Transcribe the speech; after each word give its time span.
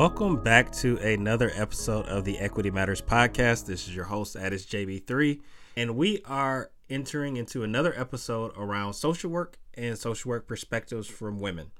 Welcome 0.00 0.42
back 0.42 0.72
to 0.76 0.96
another 0.96 1.52
episode 1.54 2.06
of 2.06 2.24
the 2.24 2.38
Equity 2.38 2.70
Matters 2.70 3.02
podcast. 3.02 3.66
This 3.66 3.86
is 3.86 3.94
your 3.94 4.06
host, 4.06 4.34
Addis 4.34 4.64
JB3, 4.64 5.42
and 5.76 5.94
we 5.94 6.22
are 6.24 6.70
entering 6.88 7.36
into 7.36 7.64
another 7.64 7.92
episode 7.94 8.52
around 8.56 8.94
social 8.94 9.30
work 9.30 9.58
and 9.74 9.98
social 9.98 10.30
work 10.30 10.48
perspectives 10.48 11.06
from 11.06 11.38
women. 11.38 11.70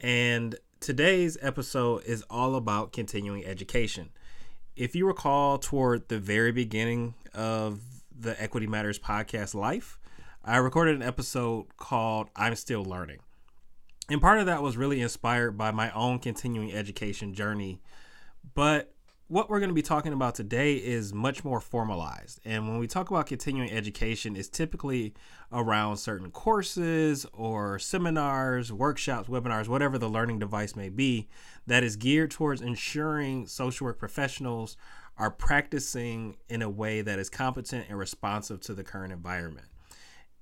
And 0.00 0.56
today's 0.80 1.38
episode 1.40 2.02
is 2.06 2.24
all 2.28 2.56
about 2.56 2.92
continuing 2.92 3.46
education. 3.46 4.10
If 4.74 4.96
you 4.96 5.06
recall, 5.06 5.58
toward 5.58 6.08
the 6.08 6.18
very 6.18 6.50
beginning 6.50 7.14
of 7.34 7.78
the 8.10 8.34
Equity 8.42 8.66
Matters 8.66 8.98
podcast 8.98 9.54
life, 9.54 9.96
I 10.44 10.56
recorded 10.56 10.96
an 10.96 11.04
episode 11.04 11.66
called 11.76 12.30
I'm 12.34 12.56
Still 12.56 12.84
Learning. 12.84 13.20
And 14.08 14.20
part 14.20 14.40
of 14.40 14.46
that 14.46 14.62
was 14.62 14.76
really 14.76 15.00
inspired 15.00 15.56
by 15.56 15.70
my 15.70 15.90
own 15.92 16.18
continuing 16.18 16.72
education 16.72 17.34
journey. 17.34 17.80
But 18.54 18.92
what 19.28 19.48
we're 19.48 19.60
going 19.60 19.70
to 19.70 19.74
be 19.74 19.80
talking 19.80 20.12
about 20.12 20.34
today 20.34 20.74
is 20.74 21.14
much 21.14 21.42
more 21.42 21.60
formalized. 21.60 22.38
And 22.44 22.68
when 22.68 22.78
we 22.78 22.86
talk 22.86 23.10
about 23.10 23.26
continuing 23.26 23.70
education, 23.70 24.36
it's 24.36 24.48
typically 24.48 25.14
around 25.50 25.96
certain 25.96 26.30
courses 26.30 27.24
or 27.32 27.78
seminars, 27.78 28.72
workshops, 28.72 29.28
webinars, 29.28 29.68
whatever 29.68 29.96
the 29.96 30.08
learning 30.08 30.40
device 30.40 30.76
may 30.76 30.90
be, 30.90 31.28
that 31.66 31.82
is 31.82 31.96
geared 31.96 32.30
towards 32.30 32.60
ensuring 32.60 33.46
social 33.46 33.86
work 33.86 33.98
professionals 33.98 34.76
are 35.16 35.30
practicing 35.30 36.36
in 36.50 36.60
a 36.60 36.68
way 36.68 37.00
that 37.00 37.18
is 37.18 37.30
competent 37.30 37.86
and 37.88 37.98
responsive 37.98 38.60
to 38.60 38.74
the 38.74 38.84
current 38.84 39.12
environment. 39.12 39.66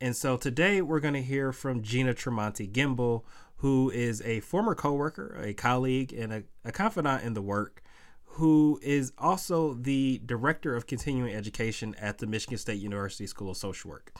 And 0.00 0.16
so 0.16 0.36
today 0.36 0.80
we're 0.80 1.00
going 1.00 1.14
to 1.14 1.22
hear 1.22 1.52
from 1.52 1.82
Gina 1.82 2.14
Tremonti 2.14 2.70
Gembel, 2.70 3.22
who 3.60 3.90
is 3.90 4.22
a 4.22 4.40
former 4.40 4.74
coworker, 4.74 5.38
a 5.42 5.52
colleague, 5.52 6.14
and 6.14 6.32
a, 6.32 6.42
a 6.64 6.72
confidant 6.72 7.22
in 7.22 7.34
the 7.34 7.42
work 7.42 7.82
who 8.24 8.80
is 8.82 9.12
also 9.18 9.74
the 9.74 10.20
director 10.24 10.74
of 10.74 10.86
continuing 10.86 11.34
education 11.34 11.94
at 12.00 12.18
the 12.18 12.26
Michigan 12.26 12.56
State 12.56 12.80
University 12.80 13.26
School 13.26 13.50
of 13.50 13.56
Social 13.58 13.90
Work. 13.90 14.16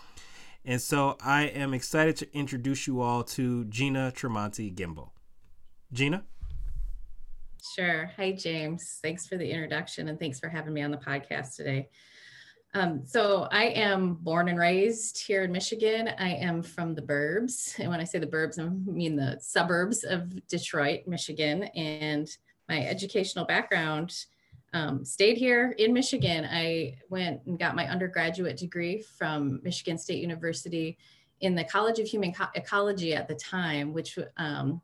And 0.65 0.81
so 0.81 1.17
I 1.23 1.45
am 1.45 1.73
excited 1.73 2.17
to 2.17 2.37
introduce 2.37 2.87
you 2.87 3.01
all 3.01 3.25
to 3.25 3.65
Gina 3.65 4.13
Tremonti 4.15 4.75
Gembel. 4.75 5.11
Gina? 5.91 6.25
Sure. 7.75 8.11
Hi, 8.19 8.33
James. 8.33 8.99
Thanks 9.03 9.27
for 9.27 9.39
the 9.39 9.51
introduction 9.51 10.09
and 10.09 10.19
thanks 10.19 10.39
for 10.39 10.51
having 10.51 10.75
me 10.75 10.83
on 10.83 10.91
the 10.91 10.99
podcast 10.99 11.57
today. 11.57 11.89
Um, 12.73 13.03
so 13.05 13.49
I 13.51 13.65
am 13.65 14.15
born 14.15 14.49
and 14.49 14.59
raised 14.59 15.27
here 15.27 15.43
in 15.43 15.51
Michigan. 15.51 16.11
I 16.19 16.35
am 16.35 16.63
from 16.63 16.95
the 16.95 17.03
burbs. 17.03 17.77
And 17.79 17.91
when 17.91 18.01
I 18.01 18.05
say 18.05 18.21
the 18.21 18.27
burbs, 18.27 18.61
I 18.61 18.69
mean 18.69 19.17
the 19.17 19.39
suburbs 19.41 20.05
of 20.05 20.47
Detroit, 20.47 21.01
Michigan. 21.07 21.65
And 21.65 22.29
my 22.69 22.87
educational 22.87 23.45
background 23.45 24.15
um, 24.73 25.05
stayed 25.05 25.37
here 25.37 25.75
in 25.79 25.93
Michigan. 25.93 26.47
I 26.49 26.99
went 27.09 27.41
and 27.47 27.59
got 27.59 27.75
my 27.75 27.89
undergraduate 27.89 28.57
degree 28.57 29.03
from 29.19 29.61
Michigan 29.65 29.99
State 29.99 30.21
University 30.21 30.97
in 31.41 31.57
the 31.57 31.65
College 31.65 31.99
of 31.99 32.07
Human 32.07 32.33
Ecology 32.55 33.15
at 33.15 33.27
the 33.27 33.35
time, 33.35 33.93
which 33.93 34.17
um, 34.37 34.81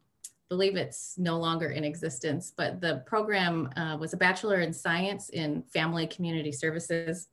believe 0.48 0.74
it's 0.74 1.16
no 1.18 1.38
longer 1.38 1.68
in 1.68 1.84
existence, 1.84 2.52
but 2.56 2.80
the 2.80 3.02
program 3.06 3.68
uh, 3.76 3.96
was 3.96 4.12
a 4.12 4.16
Bachelor 4.16 4.60
in 4.60 4.72
Science 4.72 5.28
in 5.28 5.62
Family 5.72 6.06
Community 6.06 6.50
Services. 6.50 7.28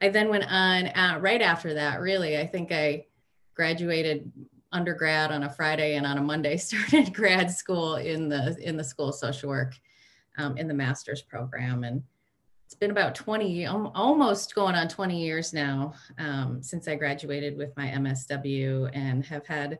I 0.00 0.08
then 0.10 0.28
went 0.28 0.44
on 0.50 1.20
right 1.20 1.42
after 1.42 1.74
that, 1.74 2.00
really, 2.00 2.38
I 2.38 2.46
think 2.46 2.72
I 2.72 3.06
graduated 3.54 4.30
undergrad 4.72 5.32
on 5.32 5.44
a 5.44 5.50
Friday 5.50 5.96
and 5.96 6.06
on 6.06 6.18
a 6.18 6.22
Monday 6.22 6.56
started 6.56 7.14
grad 7.14 7.50
school 7.50 7.96
in 7.96 8.28
the 8.28 8.56
in 8.60 8.76
the 8.76 8.84
School 8.84 9.08
of 9.08 9.14
Social 9.14 9.48
Work 9.48 9.74
um, 10.38 10.56
in 10.56 10.68
the 10.68 10.74
master's 10.74 11.22
program. 11.22 11.84
And 11.84 12.02
it's 12.66 12.74
been 12.74 12.90
about 12.90 13.14
20, 13.14 13.66
almost 13.66 14.54
going 14.54 14.74
on 14.74 14.88
20 14.88 15.22
years 15.22 15.52
now 15.52 15.94
um, 16.18 16.62
since 16.62 16.88
I 16.88 16.96
graduated 16.96 17.56
with 17.56 17.76
my 17.76 17.86
MSW 17.86 18.90
and 18.92 19.24
have 19.24 19.46
had 19.46 19.78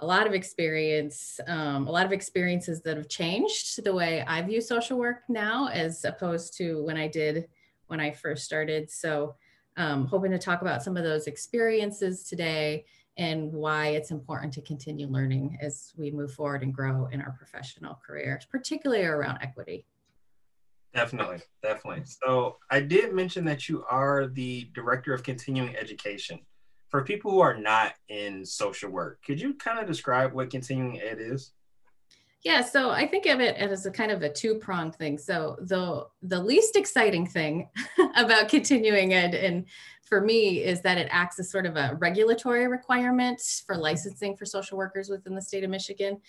a 0.00 0.06
lot 0.06 0.26
of 0.26 0.34
experience, 0.34 1.38
um, 1.46 1.86
a 1.86 1.90
lot 1.90 2.04
of 2.04 2.12
experiences 2.12 2.82
that 2.82 2.96
have 2.96 3.08
changed 3.08 3.84
the 3.84 3.94
way 3.94 4.24
I 4.26 4.42
view 4.42 4.60
social 4.60 4.98
work 4.98 5.22
now 5.28 5.68
as 5.68 6.04
opposed 6.04 6.56
to 6.58 6.82
when 6.82 6.96
I 6.96 7.06
did 7.06 7.48
when 7.86 8.00
I 8.00 8.10
first 8.10 8.44
started. 8.44 8.90
So 8.90 9.34
um, 9.76 10.06
hoping 10.06 10.30
to 10.30 10.38
talk 10.38 10.62
about 10.62 10.82
some 10.82 10.96
of 10.96 11.04
those 11.04 11.26
experiences 11.26 12.24
today 12.24 12.84
and 13.16 13.52
why 13.52 13.88
it's 13.88 14.10
important 14.10 14.52
to 14.54 14.60
continue 14.62 15.06
learning 15.06 15.56
as 15.60 15.92
we 15.96 16.10
move 16.10 16.32
forward 16.32 16.62
and 16.62 16.74
grow 16.74 17.06
in 17.12 17.20
our 17.20 17.32
professional 17.32 18.00
careers, 18.04 18.46
particularly 18.50 19.04
around 19.04 19.38
equity. 19.40 19.86
Definitely, 20.94 21.38
definitely. 21.62 22.04
So 22.04 22.56
I 22.70 22.80
did 22.80 23.12
mention 23.12 23.44
that 23.46 23.68
you 23.68 23.84
are 23.90 24.28
the 24.28 24.70
director 24.74 25.12
of 25.12 25.22
continuing 25.22 25.76
education. 25.76 26.40
For 26.88 27.02
people 27.02 27.32
who 27.32 27.40
are 27.40 27.56
not 27.56 27.94
in 28.08 28.46
social 28.46 28.90
work, 28.90 29.18
could 29.24 29.40
you 29.40 29.54
kind 29.54 29.80
of 29.80 29.86
describe 29.86 30.32
what 30.32 30.50
continuing 30.50 31.00
ed 31.00 31.18
is? 31.18 31.52
Yeah, 32.44 32.60
so 32.60 32.90
I 32.90 33.06
think 33.06 33.24
of 33.24 33.40
it 33.40 33.56
as 33.56 33.86
a 33.86 33.90
kind 33.90 34.12
of 34.12 34.22
a 34.22 34.28
two-pronged 34.28 34.94
thing. 34.96 35.16
So 35.16 35.56
the 35.62 36.06
the 36.22 36.38
least 36.38 36.76
exciting 36.76 37.26
thing 37.26 37.70
about 38.16 38.50
continuing 38.50 39.14
ed 39.14 39.34
and 39.34 39.64
for 40.04 40.20
me 40.20 40.62
is 40.62 40.82
that 40.82 40.98
it 40.98 41.08
acts 41.10 41.38
as 41.38 41.50
sort 41.50 41.64
of 41.64 41.76
a 41.76 41.96
regulatory 41.98 42.68
requirement 42.68 43.40
for 43.66 43.76
licensing 43.76 44.36
for 44.36 44.44
social 44.44 44.76
workers 44.76 45.08
within 45.08 45.34
the 45.34 45.40
state 45.40 45.64
of 45.64 45.70
Michigan. 45.70 46.20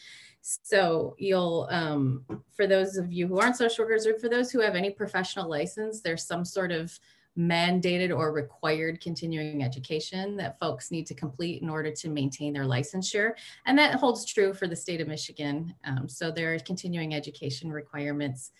So 0.41 1.15
you'll, 1.17 1.67
um, 1.69 2.23
for 2.55 2.67
those 2.67 2.97
of 2.97 3.11
you 3.11 3.27
who 3.27 3.39
aren't 3.39 3.57
social 3.57 3.83
workers 3.83 4.07
or 4.07 4.17
for 4.17 4.29
those 4.29 4.51
who 4.51 4.61
have 4.61 4.75
any 4.75 4.91
professional 4.91 5.49
license, 5.49 6.01
there's 6.01 6.25
some 6.25 6.45
sort 6.45 6.71
of 6.71 6.97
mandated 7.37 8.15
or 8.15 8.31
required 8.31 9.01
continuing 9.01 9.63
education 9.63 10.37
that 10.37 10.57
folks 10.59 10.89
need 10.89 11.05
to 11.07 11.13
complete 11.13 11.61
in 11.61 11.69
order 11.69 11.91
to 11.91 12.09
maintain 12.09 12.53
their 12.53 12.63
licensure. 12.63 13.33
And 13.65 13.77
that 13.77 13.95
holds 13.95 14.25
true 14.25 14.53
for 14.53 14.67
the 14.67 14.75
state 14.75 15.01
of 15.01 15.07
Michigan. 15.07 15.73
Um, 15.83 16.07
so 16.07 16.31
there 16.31 16.53
are 16.53 16.59
continuing 16.59 17.13
education 17.13 17.71
requirements 17.71 18.51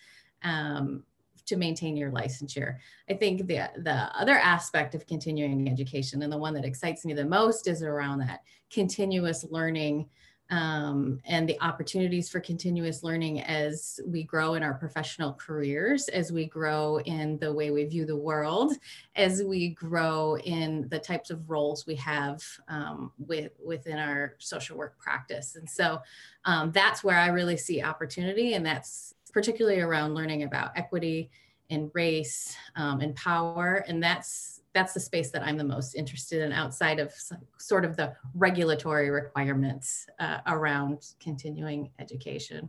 um, 0.42 1.04
to 1.46 1.56
maintain 1.56 1.96
your 1.96 2.10
licensure. 2.10 2.76
I 3.08 3.14
think 3.14 3.46
the, 3.46 3.70
the 3.78 4.10
other 4.18 4.36
aspect 4.36 4.94
of 4.94 5.06
continuing 5.06 5.68
education 5.70 6.22
and 6.22 6.32
the 6.32 6.38
one 6.38 6.54
that 6.54 6.64
excites 6.64 7.04
me 7.04 7.14
the 7.14 7.24
most 7.24 7.68
is 7.68 7.82
around 7.82 8.18
that 8.18 8.42
continuous 8.70 9.44
learning 9.48 10.08
um, 10.50 11.20
and 11.26 11.48
the 11.48 11.60
opportunities 11.60 12.28
for 12.28 12.38
continuous 12.40 13.02
learning 13.02 13.40
as 13.42 13.98
we 14.06 14.22
grow 14.22 14.54
in 14.54 14.62
our 14.62 14.74
professional 14.74 15.32
careers, 15.32 16.08
as 16.08 16.30
we 16.30 16.46
grow 16.46 16.98
in 17.00 17.38
the 17.38 17.52
way 17.52 17.70
we 17.70 17.84
view 17.84 18.06
the 18.06 18.16
world, 18.16 18.72
as 19.16 19.42
we 19.42 19.70
grow 19.70 20.36
in 20.38 20.88
the 20.88 20.98
types 20.98 21.30
of 21.30 21.50
roles 21.50 21.86
we 21.86 21.96
have 21.96 22.42
um, 22.68 23.12
with, 23.18 23.52
within 23.64 23.98
our 23.98 24.36
social 24.38 24.76
work 24.76 24.96
practice. 24.98 25.56
And 25.56 25.68
so 25.68 26.00
um, 26.44 26.70
that's 26.70 27.02
where 27.02 27.18
I 27.18 27.28
really 27.28 27.56
see 27.56 27.82
opportunity, 27.82 28.54
and 28.54 28.64
that's 28.64 29.14
particularly 29.32 29.80
around 29.80 30.14
learning 30.14 30.44
about 30.44 30.70
equity 30.76 31.30
and 31.70 31.90
race 31.94 32.56
um, 32.76 33.00
and 33.00 33.16
power. 33.16 33.84
And 33.88 34.00
that's 34.00 34.55
that's 34.76 34.92
the 34.92 35.00
space 35.00 35.30
that 35.30 35.42
I'm 35.42 35.56
the 35.56 35.64
most 35.64 35.94
interested 35.94 36.42
in 36.42 36.52
outside 36.52 36.98
of 36.98 37.10
sort 37.56 37.86
of 37.86 37.96
the 37.96 38.14
regulatory 38.34 39.08
requirements 39.08 40.06
uh, 40.20 40.40
around 40.46 41.14
continuing 41.18 41.88
education. 41.98 42.68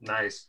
Nice. 0.00 0.46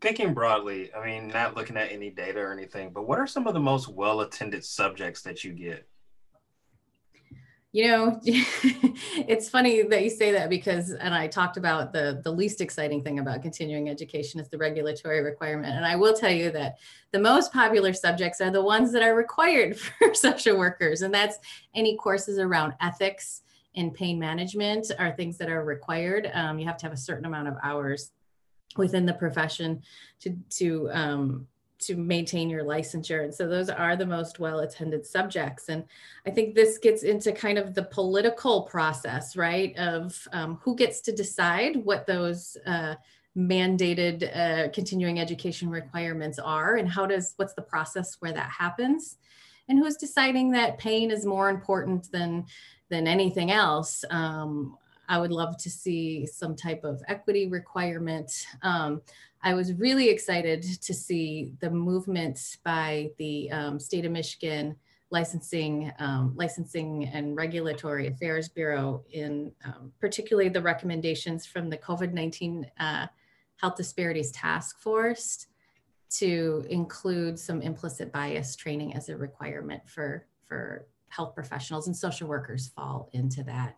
Thinking 0.00 0.34
broadly, 0.34 0.94
I 0.94 1.04
mean, 1.04 1.26
not 1.26 1.56
looking 1.56 1.76
at 1.76 1.90
any 1.90 2.10
data 2.10 2.38
or 2.38 2.52
anything, 2.52 2.90
but 2.94 3.08
what 3.08 3.18
are 3.18 3.26
some 3.26 3.48
of 3.48 3.54
the 3.54 3.60
most 3.60 3.88
well 3.88 4.20
attended 4.20 4.64
subjects 4.64 5.22
that 5.22 5.42
you 5.42 5.52
get? 5.52 5.88
You 7.70 7.88
know, 7.88 8.20
it's 8.24 9.50
funny 9.50 9.82
that 9.82 10.02
you 10.02 10.08
say 10.08 10.32
that 10.32 10.48
because, 10.48 10.90
and 10.90 11.14
I 11.14 11.26
talked 11.26 11.58
about 11.58 11.92
the 11.92 12.20
the 12.24 12.32
least 12.32 12.62
exciting 12.62 13.02
thing 13.02 13.18
about 13.18 13.42
continuing 13.42 13.90
education 13.90 14.40
is 14.40 14.48
the 14.48 14.56
regulatory 14.56 15.22
requirement. 15.22 15.74
And 15.76 15.84
I 15.84 15.96
will 15.96 16.14
tell 16.14 16.30
you 16.30 16.50
that 16.52 16.78
the 17.12 17.18
most 17.18 17.52
popular 17.52 17.92
subjects 17.92 18.40
are 18.40 18.50
the 18.50 18.62
ones 18.62 18.90
that 18.92 19.02
are 19.02 19.14
required 19.14 19.78
for 19.98 20.14
social 20.14 20.56
workers, 20.56 21.02
and 21.02 21.12
that's 21.12 21.38
any 21.74 21.96
courses 21.98 22.38
around 22.38 22.72
ethics 22.80 23.42
and 23.76 23.92
pain 23.92 24.18
management 24.18 24.90
are 24.98 25.12
things 25.12 25.36
that 25.36 25.50
are 25.50 25.62
required. 25.62 26.30
Um, 26.32 26.58
you 26.58 26.66
have 26.66 26.78
to 26.78 26.86
have 26.86 26.94
a 26.94 26.96
certain 26.96 27.26
amount 27.26 27.48
of 27.48 27.54
hours 27.62 28.12
within 28.78 29.04
the 29.04 29.12
profession 29.12 29.82
to 30.20 30.36
to 30.50 30.90
um, 30.92 31.46
to 31.80 31.96
maintain 31.96 32.50
your 32.50 32.64
licensure. 32.64 33.24
And 33.24 33.34
so 33.34 33.48
those 33.48 33.70
are 33.70 33.96
the 33.96 34.06
most 34.06 34.38
well 34.38 34.60
attended 34.60 35.06
subjects. 35.06 35.68
And 35.68 35.84
I 36.26 36.30
think 36.30 36.54
this 36.54 36.78
gets 36.78 37.02
into 37.02 37.32
kind 37.32 37.58
of 37.58 37.74
the 37.74 37.84
political 37.84 38.62
process, 38.62 39.36
right? 39.36 39.76
Of 39.78 40.26
um, 40.32 40.58
who 40.62 40.76
gets 40.76 41.00
to 41.02 41.12
decide 41.12 41.76
what 41.76 42.06
those 42.06 42.56
uh, 42.66 42.94
mandated 43.36 44.36
uh, 44.36 44.70
continuing 44.70 45.20
education 45.20 45.70
requirements 45.70 46.38
are 46.38 46.76
and 46.76 46.88
how 46.88 47.06
does, 47.06 47.34
what's 47.36 47.54
the 47.54 47.62
process 47.62 48.16
where 48.20 48.32
that 48.32 48.50
happens? 48.50 49.18
And 49.68 49.78
who's 49.78 49.96
deciding 49.96 50.52
that 50.52 50.78
pain 50.78 51.10
is 51.10 51.26
more 51.26 51.50
important 51.50 52.10
than, 52.10 52.46
than 52.88 53.06
anything 53.06 53.50
else? 53.52 54.04
Um, 54.10 54.76
I 55.08 55.18
would 55.18 55.32
love 55.32 55.56
to 55.58 55.70
see 55.70 56.26
some 56.26 56.54
type 56.54 56.84
of 56.84 57.02
equity 57.08 57.48
requirement. 57.48 58.46
Um, 58.62 59.02
I 59.42 59.54
was 59.54 59.72
really 59.72 60.08
excited 60.08 60.62
to 60.62 60.92
see 60.92 61.52
the 61.60 61.70
movement 61.70 62.58
by 62.64 63.10
the 63.18 63.50
um, 63.50 63.80
state 63.80 64.04
of 64.04 64.12
Michigan 64.12 64.76
licensing, 65.10 65.90
um, 65.98 66.32
licensing 66.36 67.06
and 67.06 67.34
regulatory 67.34 68.08
affairs 68.08 68.48
bureau 68.48 69.02
in 69.10 69.50
um, 69.64 69.90
particularly 70.00 70.50
the 70.50 70.60
recommendations 70.60 71.46
from 71.46 71.70
the 71.70 71.78
COVID-19 71.78 72.68
uh, 72.78 73.06
health 73.56 73.76
disparities 73.76 74.30
task 74.32 74.78
force 74.78 75.46
to 76.10 76.64
include 76.68 77.38
some 77.38 77.62
implicit 77.62 78.12
bias 78.12 78.56
training 78.56 78.94
as 78.94 79.08
a 79.08 79.16
requirement 79.16 79.82
for 79.86 80.26
for 80.46 80.86
health 81.08 81.34
professionals 81.34 81.86
and 81.86 81.96
social 81.96 82.28
workers 82.28 82.68
fall 82.68 83.08
into 83.12 83.42
that. 83.42 83.76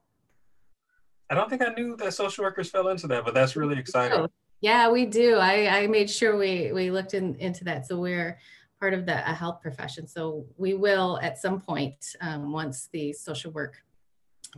I 1.31 1.35
don't 1.35 1.49
think 1.49 1.63
I 1.63 1.73
knew 1.73 1.97
that 1.97 2.13
social 2.13 2.45
workers 2.45 2.71
fell 2.71 2.89
into 2.89 3.07
that, 3.07 3.25
but 3.25 3.35
that's 3.35 3.57
really 3.57 3.79
exciting. 3.79 4.27
Yeah, 4.61 4.91
we 4.91 5.07
do. 5.07 5.37
I, 5.37 5.83
I 5.83 5.87
made 5.87 6.11
sure 6.11 6.37
we 6.37 6.73
we 6.73 6.91
looked 6.91 7.15
in, 7.15 7.37
into 7.37 7.65
that. 7.65 7.87
So 7.87 7.99
we're 7.99 8.39
part 8.79 8.95
of 8.95 9.07
the 9.07 9.17
health 9.17 9.61
profession. 9.63 10.07
So 10.07 10.45
we 10.57 10.75
will 10.75 11.19
at 11.23 11.39
some 11.39 11.61
point, 11.61 12.17
um, 12.21 12.53
once 12.53 12.89
the 12.93 13.13
social 13.13 13.53
work 13.53 13.77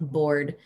board 0.00 0.56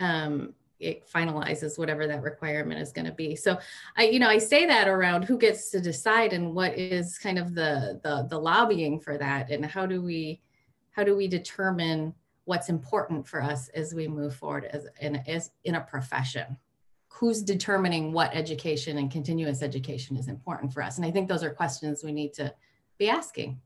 um, 0.00 0.54
it 0.80 1.08
finalizes 1.08 1.78
whatever 1.78 2.06
that 2.08 2.22
requirement 2.22 2.80
is 2.80 2.92
going 2.92 3.04
to 3.06 3.12
be. 3.12 3.36
So 3.36 3.58
I, 3.96 4.04
you 4.04 4.18
know, 4.18 4.28
I 4.28 4.38
say 4.38 4.66
that 4.66 4.88
around 4.88 5.22
who 5.22 5.38
gets 5.38 5.70
to 5.70 5.80
decide 5.80 6.32
and 6.32 6.54
what 6.54 6.76
is 6.76 7.18
kind 7.18 7.38
of 7.38 7.54
the 7.54 8.00
the, 8.02 8.26
the 8.28 8.38
lobbying 8.38 8.98
for 9.00 9.16
that, 9.16 9.50
and 9.50 9.64
how 9.64 9.86
do 9.86 10.02
we 10.02 10.40
how 10.90 11.04
do 11.04 11.16
we 11.16 11.28
determine 11.28 12.14
what's 12.44 12.68
important 12.68 13.26
for 13.26 13.42
us 13.42 13.68
as 13.70 13.94
we 13.94 14.08
move 14.08 14.34
forward 14.34 14.64
as 14.66 14.86
in 15.00 15.16
as 15.26 15.50
in 15.64 15.76
a 15.76 15.80
profession 15.80 16.56
who's 17.08 17.42
determining 17.42 18.12
what 18.12 18.34
education 18.34 18.98
and 18.98 19.10
continuous 19.10 19.62
education 19.62 20.16
is 20.16 20.28
important 20.28 20.72
for 20.72 20.82
us 20.82 20.96
and 20.96 21.06
i 21.06 21.10
think 21.10 21.28
those 21.28 21.42
are 21.42 21.50
questions 21.50 22.02
we 22.02 22.12
need 22.12 22.32
to 22.32 22.52
be 22.98 23.08
asking 23.08 23.60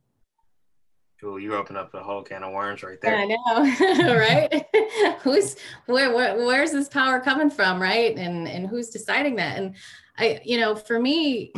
Cool, 1.19 1.40
you 1.40 1.55
open 1.55 1.78
up 1.78 1.94
a 1.94 2.02
whole 2.02 2.23
can 2.23 2.43
of 2.43 2.52
worms 2.52 2.82
right 2.82 3.00
there. 3.00 3.17
I 3.17 3.25
know, 3.25 4.14
right? 4.14 4.67
who's 5.20 5.56
where, 5.87 6.14
where? 6.14 6.37
Where's 6.37 6.72
this 6.72 6.90
power 6.90 7.20
coming 7.20 7.49
from, 7.49 7.81
right? 7.81 8.14
And 8.19 8.46
and 8.46 8.67
who's 8.67 8.90
deciding 8.90 9.37
that? 9.37 9.56
And 9.56 9.76
I, 10.19 10.40
you 10.44 10.61
know, 10.61 10.76
for 10.76 11.00
me, 11.00 11.55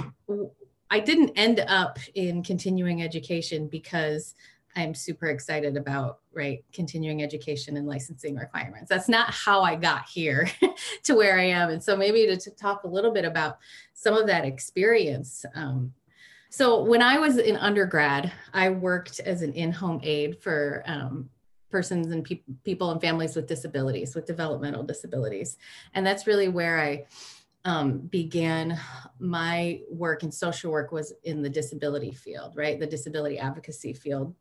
I 0.90 1.00
didn't 1.00 1.30
end 1.30 1.58
up 1.66 1.98
in 2.14 2.44
continuing 2.44 3.02
education 3.02 3.66
because 3.66 4.36
I'm 4.78 4.94
super 4.94 5.26
excited 5.26 5.76
about 5.76 6.20
right 6.32 6.64
continuing 6.72 7.22
education 7.22 7.76
and 7.76 7.86
licensing 7.86 8.36
requirements. 8.36 8.88
That's 8.88 9.08
not 9.08 9.28
how 9.30 9.62
I 9.62 9.74
got 9.74 10.08
here 10.08 10.48
to 11.02 11.14
where 11.14 11.38
I 11.38 11.46
am. 11.46 11.70
And 11.70 11.82
so 11.82 11.96
maybe 11.96 12.26
to, 12.26 12.36
to, 12.36 12.50
talk 12.52 12.84
a 12.84 12.88
little 12.88 13.10
bit 13.10 13.24
about 13.24 13.58
some 13.92 14.14
of 14.14 14.28
that 14.28 14.44
experience. 14.44 15.44
Um, 15.56 15.92
so 16.48 16.82
when 16.82 17.02
I 17.02 17.18
was 17.18 17.38
in 17.38 17.56
undergrad, 17.56 18.32
I 18.54 18.70
worked 18.70 19.18
as 19.20 19.42
an 19.42 19.52
in-home 19.52 20.00
aide 20.04 20.40
for 20.40 20.84
um, 20.86 21.28
persons 21.70 22.12
and 22.12 22.24
pe- 22.24 22.42
people 22.64 22.92
and 22.92 23.00
families 23.00 23.34
with 23.34 23.48
disabilities, 23.48 24.14
with 24.14 24.26
developmental 24.26 24.84
disabilities, 24.84 25.58
and 25.92 26.06
that's 26.06 26.26
really 26.26 26.48
where 26.48 26.80
I 26.80 27.04
um, 27.64 27.98
began 27.98 28.78
my 29.18 29.80
work 29.90 30.22
in 30.22 30.32
social 30.32 30.70
work 30.70 30.90
was 30.90 31.12
in 31.24 31.42
the 31.42 31.50
disability 31.50 32.12
field, 32.12 32.56
right? 32.56 32.80
The 32.80 32.86
disability 32.86 33.38
advocacy 33.38 33.92
field 33.92 34.34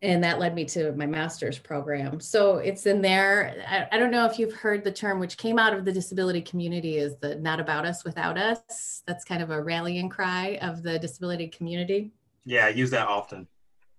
and 0.00 0.22
that 0.22 0.38
led 0.38 0.54
me 0.54 0.64
to 0.64 0.92
my 0.92 1.06
master's 1.06 1.58
program. 1.58 2.20
So 2.20 2.58
it's 2.58 2.86
in 2.86 3.02
there. 3.02 3.64
I, 3.68 3.96
I, 3.96 3.98
don't 3.98 4.12
know 4.12 4.26
if 4.26 4.38
you've 4.38 4.54
heard 4.54 4.84
the 4.84 4.92
term, 4.92 5.18
which 5.18 5.36
came 5.36 5.58
out 5.58 5.74
of 5.74 5.84
the 5.84 5.92
disability 5.92 6.40
community, 6.40 6.98
is 6.98 7.16
the 7.16 7.34
"not 7.36 7.58
about 7.58 7.84
us 7.84 8.04
without 8.04 8.38
us." 8.38 9.02
That's 9.06 9.24
kind 9.24 9.42
of 9.42 9.50
a 9.50 9.60
rallying 9.60 10.08
cry 10.08 10.58
of 10.62 10.82
the 10.82 10.98
disability 10.98 11.48
community. 11.48 12.12
Yeah, 12.44 12.66
I 12.66 12.68
use 12.70 12.90
that 12.90 13.08
often. 13.08 13.48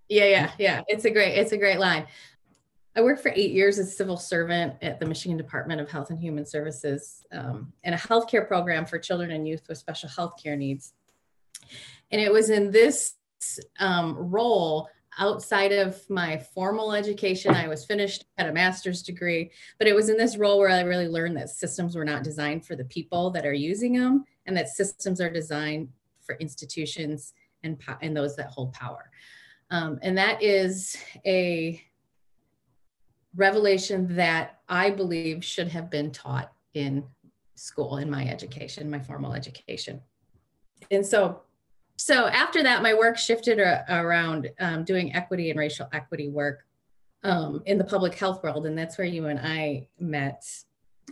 Yeah, 0.07 0.25
yeah, 0.25 0.51
yeah. 0.57 0.81
It's 0.88 1.06
a 1.06 1.12
great, 1.12 1.38
it's 1.38 1.51
a 1.51 1.57
great 1.57 1.80
line. 1.80 2.07
I 2.95 3.02
worked 3.02 3.22
for 3.22 3.31
eight 3.36 3.52
years 3.52 3.78
as 3.78 3.90
a 3.90 3.92
civil 3.92 4.18
servant 4.18 4.74
at 4.81 5.00
the 5.00 5.06
Michigan 5.06 5.38
Department 5.38 5.80
of 5.80 5.90
Health 5.90 6.10
and 6.10 6.19
Human 6.19 6.45
Services 6.45 7.24
um, 7.31 7.72
in 7.84 7.94
a 7.94 7.98
healthcare 7.98 8.48
program 8.48 8.86
for 8.86 8.98
children 8.98 9.31
and 9.31 9.48
youth 9.48 9.62
with 9.69 9.78
special 9.78 10.10
healthcare 10.10 10.57
needs. 10.57 10.94
And 12.10 12.19
it 12.19 12.31
was 12.31 12.50
in 12.50 12.72
this 12.72 13.13
um, 13.80 14.16
role 14.18 14.90
outside 15.19 15.71
of 15.71 16.10
my 16.10 16.38
formal 16.38 16.94
education. 16.94 17.54
I 17.54 17.68
was 17.68 17.86
finished, 17.86 18.25
had 18.38 18.48
a 18.48 18.54
master's 18.54 19.04
degree, 19.04 19.51
but 19.77 19.88
it 19.88 19.94
was 19.94 20.10
in 20.10 20.18
this 20.18 20.38
role 20.38 20.57
where 20.57 20.69
I 20.69 20.81
really 20.81 21.07
learned 21.07 21.38
that 21.38 21.50
systems 21.50 21.95
were 21.95 22.06
not 22.06 22.24
designed 22.24 22.66
for 22.66 22.75
the 22.75 22.86
people 22.86 23.30
that 23.31 23.45
are 23.45 23.54
using 23.54 23.94
them 23.94 24.24
and 24.45 24.56
that 24.57 24.69
systems 24.69 25.19
are 25.21 25.30
designed 25.30 25.89
for 26.21 26.36
institutions 26.36 27.33
and, 27.63 27.77
and 28.01 28.16
those 28.16 28.36
that 28.38 28.48
hold 28.48 28.74
power. 28.74 29.12
Um, 29.69 30.00
and 30.01 30.18
that 30.18 30.42
is 30.42 30.95
a 31.25 31.81
revelation 33.36 34.16
that 34.16 34.60
I 34.68 34.89
believe 34.89 35.44
should 35.44 35.68
have 35.68 35.92
been 35.92 36.12
taught 36.12 36.51
in 36.74 37.04
school, 37.56 37.98
in 37.98 38.10
my 38.10 38.27
education, 38.27 38.89
my 38.89 39.00
formal 39.00 39.33
education. 39.33 40.01
And 40.89 41.06
so 41.06 41.42
so 42.00 42.28
after 42.28 42.63
that, 42.63 42.81
my 42.81 42.94
work 42.94 43.18
shifted 43.18 43.60
around 43.60 44.50
um, 44.62 44.86
doing 44.86 45.13
equity 45.13 45.50
and 45.50 45.60
racial 45.60 45.90
equity 45.92 46.30
work 46.30 46.66
um, 47.24 47.62
in 47.66 47.78
the 47.78 47.84
public 47.84 48.16
health 48.16 48.42
world. 48.42 48.66
And 48.66 48.78
that's 48.78 48.98
where 48.98 49.06
you 49.06 49.25
and 49.25 49.38
I 49.38 49.90
met. 50.00 50.46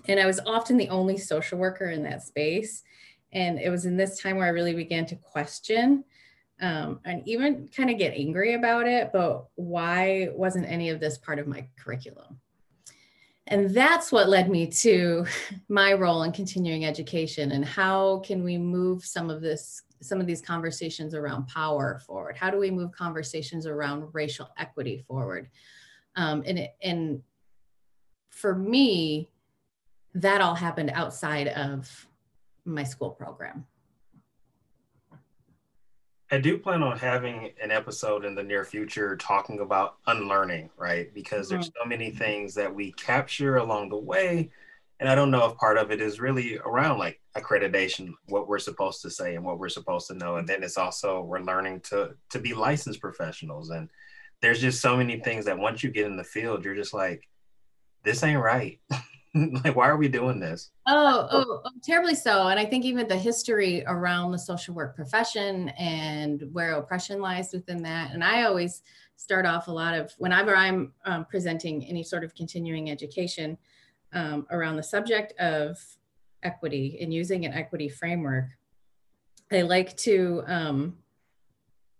And 0.07 0.17
I 0.17 0.25
was 0.25 0.39
often 0.45 0.77
the 0.77 0.87
only 0.87 1.17
social 1.17 1.59
worker 1.59 1.89
in 1.89 2.03
that 2.03 2.23
space. 2.23 2.83
And 3.33 3.59
it 3.59 3.69
was 3.69 3.85
in 3.85 3.97
this 3.97 4.21
time 4.21 4.37
where 4.37 4.45
I 4.45 4.51
really 4.51 4.73
began 4.73 5.05
to 5.07 5.17
question 5.17 6.05
um, 6.61 7.01
and 7.03 7.21
even 7.27 7.67
kind 7.67 7.89
of 7.89 7.97
get 7.97 8.13
angry 8.13 8.53
about 8.53 8.87
it. 8.87 9.09
But 9.11 9.43
why 9.55 10.29
wasn't 10.31 10.71
any 10.71 10.89
of 10.89 11.01
this 11.01 11.17
part 11.17 11.37
of 11.37 11.47
my 11.47 11.67
curriculum? 11.77 12.39
And 13.47 13.71
that's 13.71 14.09
what 14.09 14.29
led 14.29 14.49
me 14.49 14.67
to 14.67 15.25
my 15.67 15.91
role 15.91 16.23
in 16.23 16.31
continuing 16.31 16.85
education 16.85 17.51
and 17.51 17.65
how 17.65 18.19
can 18.19 18.41
we 18.41 18.57
move 18.57 19.03
some 19.03 19.29
of 19.29 19.41
this 19.41 19.81
some 20.01 20.19
of 20.19 20.27
these 20.27 20.41
conversations 20.41 21.13
around 21.13 21.47
power 21.47 21.99
forward? 22.05 22.37
How 22.37 22.49
do 22.49 22.57
we 22.57 22.71
move 22.71 22.91
conversations 22.91 23.65
around 23.65 24.07
racial 24.13 24.49
equity 24.57 25.03
forward? 25.07 25.49
Um, 26.15 26.43
and, 26.45 26.59
it, 26.59 26.75
and 26.81 27.21
for 28.29 28.55
me, 28.55 29.29
that 30.15 30.41
all 30.41 30.55
happened 30.55 30.91
outside 30.93 31.47
of 31.49 32.07
my 32.65 32.83
school 32.83 33.11
program. 33.11 33.65
I 36.29 36.39
do 36.39 36.57
plan 36.57 36.83
on 36.83 36.99
having 36.99 37.51
an 37.61 37.71
episode 37.71 38.25
in 38.25 38.35
the 38.35 38.43
near 38.43 38.65
future 38.65 39.15
talking 39.15 39.61
about 39.61 39.95
unlearning, 40.07 40.69
right? 40.75 41.13
Because 41.13 41.47
there's 41.47 41.69
mm-hmm. 41.69 41.83
so 41.83 41.87
many 41.87 42.11
things 42.11 42.53
that 42.55 42.73
we 42.73 42.91
capture 42.93 43.57
along 43.57 43.89
the 43.89 43.97
way 43.97 44.49
and 44.99 45.07
I 45.07 45.15
don't 45.15 45.31
know 45.31 45.45
if 45.45 45.57
part 45.57 45.77
of 45.77 45.91
it 45.91 46.01
is 46.01 46.19
really 46.19 46.57
around 46.57 46.97
like 46.97 47.21
accreditation, 47.35 48.13
what 48.27 48.47
we're 48.47 48.59
supposed 48.59 49.01
to 49.03 49.11
say 49.11 49.35
and 49.35 49.45
what 49.45 49.59
we're 49.59 49.69
supposed 49.69 50.07
to 50.07 50.15
know, 50.15 50.37
and 50.37 50.47
then 50.47 50.63
it's 50.63 50.77
also 50.77 51.21
we're 51.21 51.39
learning 51.39 51.81
to 51.81 52.15
to 52.31 52.39
be 52.39 52.53
licensed 52.53 53.01
professionals, 53.01 53.69
and 53.69 53.89
there's 54.41 54.61
just 54.61 54.81
so 54.81 54.97
many 54.97 55.19
things 55.19 55.45
that 55.45 55.57
once 55.57 55.83
you 55.83 55.91
get 55.91 56.07
in 56.07 56.17
the 56.17 56.23
field, 56.23 56.63
you're 56.63 56.75
just 56.75 56.93
like, 56.93 57.27
this 58.03 58.23
ain't 58.23 58.41
right. 58.41 58.79
like, 59.35 59.75
why 59.75 59.87
are 59.87 59.97
we 59.97 60.07
doing 60.07 60.39
this? 60.39 60.71
Oh, 60.87 61.27
oh, 61.31 61.61
oh, 61.65 61.71
terribly 61.83 62.15
so. 62.15 62.47
And 62.47 62.59
I 62.59 62.65
think 62.65 62.85
even 62.85 63.07
the 63.07 63.17
history 63.17 63.83
around 63.85 64.31
the 64.31 64.39
social 64.39 64.73
work 64.73 64.95
profession 64.95 65.69
and 65.69 66.43
where 66.51 66.73
oppression 66.73 67.19
lies 67.19 67.51
within 67.53 67.83
that, 67.83 68.11
and 68.13 68.23
I 68.23 68.43
always 68.43 68.81
start 69.15 69.45
off 69.45 69.67
a 69.67 69.71
lot 69.71 69.95
of 69.95 70.11
whenever 70.17 70.55
I'm 70.55 70.93
um, 71.05 71.25
presenting 71.25 71.83
any 71.85 72.03
sort 72.03 72.23
of 72.23 72.35
continuing 72.35 72.89
education 72.91 73.57
um, 74.13 74.47
around 74.51 74.77
the 74.77 74.83
subject 74.83 75.33
of 75.39 75.77
equity 76.43 76.97
and 77.01 77.13
using 77.13 77.45
an 77.45 77.53
equity 77.53 77.89
framework, 77.89 78.49
I 79.51 79.61
like 79.61 79.95
to 79.97 80.43
um, 80.47 80.97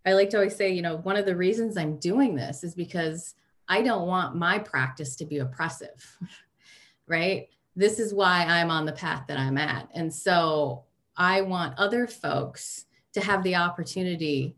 I 0.05 0.13
like 0.13 0.29
to 0.29 0.37
always 0.37 0.55
say, 0.55 0.71
you 0.71 0.81
know, 0.81 0.97
one 0.97 1.17
of 1.17 1.25
the 1.25 1.35
reasons 1.35 1.75
I'm 1.75 1.97
doing 1.97 2.33
this 2.35 2.63
is 2.63 2.73
because 2.73 3.35
I 3.67 3.81
don't 3.81 4.07
want 4.07 4.37
my 4.37 4.57
practice 4.57 5.17
to 5.17 5.25
be 5.25 5.39
oppressive, 5.39 6.17
right? 7.07 7.47
This 7.75 7.99
is 7.99 8.13
why 8.13 8.45
I'm 8.45 8.71
on 8.71 8.85
the 8.85 8.93
path 8.93 9.25
that 9.27 9.37
I'm 9.37 9.57
at. 9.57 9.89
And 9.93 10.13
so 10.13 10.85
I 11.17 11.41
want 11.41 11.77
other 11.77 12.07
folks 12.07 12.85
to 13.13 13.21
have 13.21 13.43
the 13.43 13.55
opportunity 13.55 14.55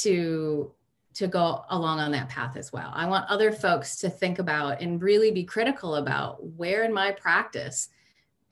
to 0.00 0.72
to 1.18 1.26
go 1.26 1.64
along 1.70 1.98
on 1.98 2.12
that 2.12 2.28
path 2.28 2.56
as 2.56 2.72
well. 2.72 2.92
I 2.94 3.06
want 3.06 3.28
other 3.28 3.50
folks 3.50 3.96
to 3.98 4.08
think 4.08 4.38
about 4.38 4.80
and 4.80 5.02
really 5.02 5.32
be 5.32 5.42
critical 5.42 5.96
about 5.96 6.44
where 6.44 6.84
in 6.84 6.94
my 6.94 7.10
practice 7.10 7.88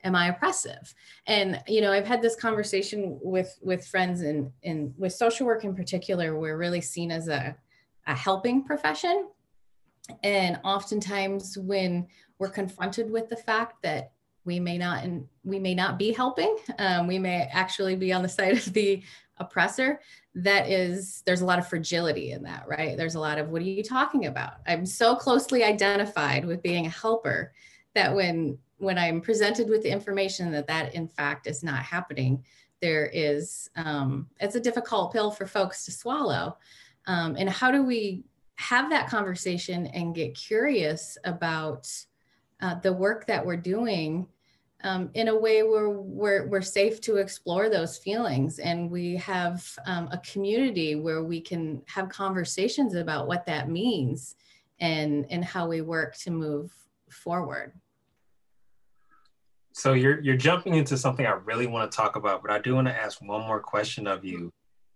am 0.03 0.15
I 0.15 0.27
oppressive? 0.27 0.93
And 1.27 1.61
you 1.65 1.79
know, 1.79 1.93
I've 1.93 2.05
had 2.05 2.21
this 2.21 2.35
conversation 2.35 3.19
with 3.21 3.57
with 3.61 3.87
friends 3.87 4.19
and 4.19 4.51
in 4.63 4.93
with 4.97 5.13
social 5.13 5.45
work 5.45 5.63
in 5.63 5.75
particular, 5.75 6.37
we're 6.37 6.57
really 6.57 6.81
seen 6.81 7.09
as 7.09 7.29
a, 7.29 7.55
a 8.05 8.13
helping 8.13 8.65
profession. 8.65 9.29
And 10.23 10.59
oftentimes 10.65 11.57
when 11.57 12.07
we're 12.37 12.49
confronted 12.49 13.09
with 13.09 13.29
the 13.29 13.37
fact 13.37 13.81
that 13.83 14.11
we 14.43 14.59
may 14.59 14.77
not 14.77 15.05
and 15.05 15.25
we 15.45 15.57
may 15.57 15.73
not 15.73 15.97
be 15.97 16.11
helping 16.11 16.57
um, 16.79 17.07
we 17.07 17.19
may 17.19 17.49
actually 17.51 17.95
be 17.95 18.13
on 18.13 18.23
the 18.23 18.29
side 18.29 18.57
of 18.57 18.73
the 18.73 19.03
oppressor 19.39 19.99
that 20.35 20.69
is 20.69 21.23
there's 21.25 21.41
a 21.41 21.45
lot 21.45 21.59
of 21.59 21.67
fragility 21.67 22.31
in 22.31 22.43
that 22.43 22.65
right? 22.67 22.97
There's 22.97 23.15
a 23.15 23.19
lot 23.19 23.37
of 23.37 23.49
what 23.49 23.61
are 23.61 23.65
you 23.65 23.83
talking 23.83 24.25
about? 24.27 24.53
I'm 24.67 24.85
so 24.85 25.15
closely 25.15 25.63
identified 25.63 26.45
with 26.45 26.61
being 26.61 26.85
a 26.85 26.89
helper 26.89 27.53
that 27.95 28.13
when 28.13 28.57
when 28.79 28.97
i'm 28.99 29.19
presented 29.19 29.67
with 29.67 29.81
the 29.81 29.89
information 29.89 30.51
that 30.51 30.67
that 30.67 30.93
in 30.93 31.07
fact 31.07 31.47
is 31.47 31.63
not 31.63 31.81
happening 31.81 32.43
there 32.81 33.09
is 33.13 33.69
um, 33.75 34.27
it's 34.39 34.55
a 34.55 34.59
difficult 34.59 35.11
pill 35.11 35.31
for 35.31 35.45
folks 35.45 35.85
to 35.85 35.91
swallow. 35.91 36.57
Um, 37.07 37.35
and 37.37 37.49
how 37.49 37.71
do 37.71 37.83
we 37.83 38.23
have 38.55 38.89
that 38.89 39.09
conversation 39.09 39.87
and 39.87 40.15
get 40.15 40.35
curious 40.35 41.17
about 41.23 41.89
uh, 42.61 42.75
the 42.75 42.93
work 42.93 43.25
that 43.27 43.45
we're 43.45 43.55
doing 43.57 44.27
um, 44.83 45.09
in 45.15 45.27
a 45.27 45.37
way 45.37 45.63
where 45.63 45.89
we're, 45.89 46.47
we're 46.47 46.61
safe 46.61 47.01
to 47.01 47.17
explore 47.17 47.69
those 47.69 47.97
feelings. 47.97 48.59
And 48.59 48.91
we 48.91 49.15
have 49.17 49.67
um, 49.85 50.09
a 50.11 50.19
community 50.19 50.95
where 50.95 51.23
we 51.23 51.41
can 51.41 51.81
have 51.87 52.09
conversations 52.09 52.93
about 52.93 53.27
what 53.27 53.45
that 53.47 53.69
means 53.69 54.35
and 54.79 55.25
and 55.29 55.43
how 55.43 55.67
we 55.67 55.81
work 55.81 56.15
to 56.17 56.31
move 56.31 56.71
forward. 57.09 57.73
So 59.73 59.93
you're 59.93 60.21
you're 60.21 60.37
jumping 60.37 60.75
into 60.75 60.97
something 60.97 61.25
i 61.25 61.31
really 61.31 61.67
want 61.67 61.91
to 61.91 61.95
talk 61.95 62.15
about 62.15 62.41
but 62.41 62.51
i 62.51 62.59
do 62.59 62.75
want 62.75 62.87
to 62.87 62.95
ask 62.95 63.21
one 63.21 63.41
more 63.41 63.59
question 63.59 64.07
of 64.07 64.23
you. 64.23 64.51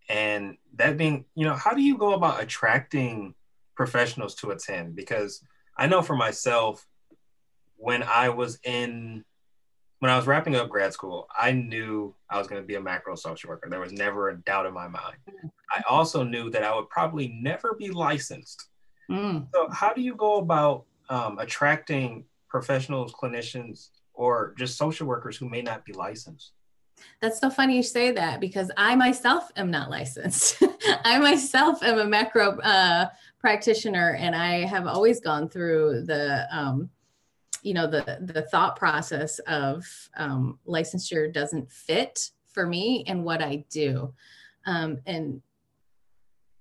And 0.09 0.57
that 0.75 0.97
being 0.97 1.25
you 1.35 1.45
know 1.45 1.53
how 1.53 1.73
do 1.73 1.81
you 1.81 1.97
go 1.97 2.13
about 2.13 2.41
attracting 2.41 3.33
professionals 3.75 4.35
to 4.35 4.51
attend? 4.51 4.95
Because 4.95 5.43
i 5.77 5.87
know 5.87 6.01
for 6.01 6.15
myself 6.15 6.87
when 7.77 8.03
i 8.03 8.29
was 8.29 8.59
in 8.63 9.23
when 10.01 10.09
I 10.09 10.17
was 10.17 10.25
wrapping 10.25 10.55
up 10.55 10.67
grad 10.67 10.93
school, 10.93 11.27
I 11.39 11.51
knew 11.51 12.15
I 12.27 12.39
was 12.39 12.47
going 12.47 12.59
to 12.59 12.65
be 12.65 12.73
a 12.73 12.81
macro 12.81 13.13
social 13.13 13.51
worker. 13.51 13.69
There 13.69 13.79
was 13.79 13.91
never 13.91 14.29
a 14.29 14.37
doubt 14.37 14.65
in 14.65 14.73
my 14.73 14.87
mind. 14.87 15.17
I 15.69 15.83
also 15.87 16.23
knew 16.23 16.49
that 16.49 16.63
I 16.63 16.75
would 16.75 16.89
probably 16.89 17.37
never 17.39 17.75
be 17.77 17.91
licensed. 17.91 18.67
Mm. 19.11 19.45
So, 19.53 19.69
how 19.69 19.93
do 19.93 20.01
you 20.01 20.15
go 20.15 20.37
about 20.37 20.85
um, 21.09 21.37
attracting 21.37 22.25
professionals, 22.49 23.13
clinicians, 23.13 23.89
or 24.15 24.55
just 24.57 24.75
social 24.75 25.05
workers 25.05 25.37
who 25.37 25.47
may 25.47 25.61
not 25.61 25.85
be 25.85 25.93
licensed? 25.93 26.53
That's 27.21 27.39
so 27.39 27.51
funny 27.51 27.75
you 27.75 27.83
say 27.83 28.11
that 28.11 28.39
because 28.39 28.71
I 28.77 28.95
myself 28.95 29.51
am 29.55 29.69
not 29.69 29.91
licensed. 29.91 30.63
I 31.05 31.19
myself 31.19 31.83
am 31.83 31.99
a 31.99 32.05
macro 32.05 32.59
uh, 32.61 33.05
practitioner, 33.39 34.15
and 34.19 34.35
I 34.35 34.65
have 34.65 34.87
always 34.87 35.19
gone 35.19 35.47
through 35.47 36.05
the 36.07 36.47
um, 36.51 36.89
you 37.61 37.73
know 37.73 37.87
the 37.87 38.19
the 38.21 38.43
thought 38.43 38.75
process 38.75 39.39
of 39.39 39.85
um, 40.17 40.59
licensure 40.67 41.31
doesn't 41.31 41.71
fit 41.71 42.31
for 42.47 42.65
me 42.65 43.03
and 43.07 43.23
what 43.23 43.41
I 43.41 43.65
do. 43.69 44.13
Um, 44.65 44.99
and 45.05 45.41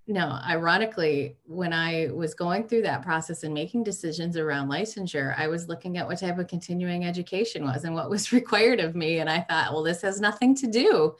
no, 0.07 0.38
ironically, 0.45 1.37
when 1.47 1.73
I 1.73 2.09
was 2.12 2.35
going 2.35 2.66
through 2.66 2.83
that 2.83 3.02
process 3.02 3.45
and 3.45 3.54
making 3.54 3.85
decisions 3.85 4.37
around 4.37 4.69
licensure, 4.69 5.38
I 5.38 5.47
was 5.47 5.69
looking 5.69 5.99
at 5.99 6.07
what 6.07 6.19
type 6.19 6.38
of 6.38 6.49
continuing 6.49 7.04
education 7.04 7.64
was 7.64 7.85
and 7.85 7.95
what 7.95 8.11
was 8.11 8.33
required 8.40 8.80
of 8.80 8.97
me. 8.97 9.19
And 9.19 9.30
I 9.30 9.40
thought, 9.40 9.73
well, 9.73 9.85
this 9.85 10.02
has 10.02 10.21
nothing 10.21 10.54
to 10.57 10.66
do 10.66 11.16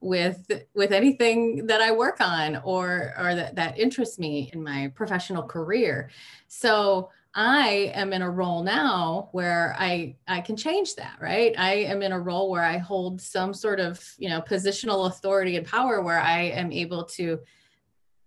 with 0.00 0.50
with 0.74 0.92
anything 0.92 1.66
that 1.66 1.80
I 1.80 1.90
work 1.92 2.20
on 2.20 2.56
or 2.56 3.14
or 3.18 3.34
that, 3.34 3.54
that 3.56 3.78
interests 3.78 4.18
me 4.18 4.50
in 4.52 4.62
my 4.62 4.92
professional 4.94 5.44
career. 5.44 6.10
So 6.46 7.10
I 7.34 7.92
am 7.94 8.12
in 8.12 8.22
a 8.22 8.30
role 8.30 8.62
now 8.62 9.28
where 9.32 9.74
I 9.78 10.16
I 10.28 10.40
can 10.40 10.56
change 10.56 10.94
that, 10.94 11.16
right? 11.20 11.52
I 11.58 11.74
am 11.74 12.00
in 12.02 12.12
a 12.12 12.20
role 12.20 12.48
where 12.48 12.62
I 12.62 12.78
hold 12.78 13.20
some 13.20 13.52
sort 13.52 13.80
of, 13.80 14.00
you 14.18 14.28
know, 14.28 14.40
positional 14.40 15.08
authority 15.08 15.56
and 15.56 15.66
power 15.66 16.00
where 16.00 16.20
I 16.20 16.42
am 16.42 16.70
able 16.70 17.04
to 17.04 17.40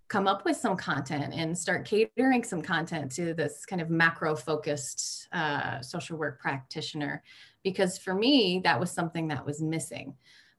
come 0.10 0.28
up 0.28 0.46
with 0.46 0.58
some 0.58 0.76
content 0.76 1.34
and 1.34 1.58
start 1.58 1.86
catering 1.86 2.44
some 2.44 2.62
content 2.62 3.12
to 3.12 3.34
this 3.34 3.66
kind 3.66 3.82
of 3.82 3.90
macro 3.90 4.36
focused 4.36 5.28
uh, 5.32 5.82
social 5.82 6.18
work 6.18 6.40
practitioner 6.40 7.24
because 7.64 7.98
for 7.98 8.14
me 8.14 8.62
that 8.64 8.80
was 8.80 8.92
something 8.92 9.28
that 9.28 9.46
was 9.46 9.62
missing 9.62 10.16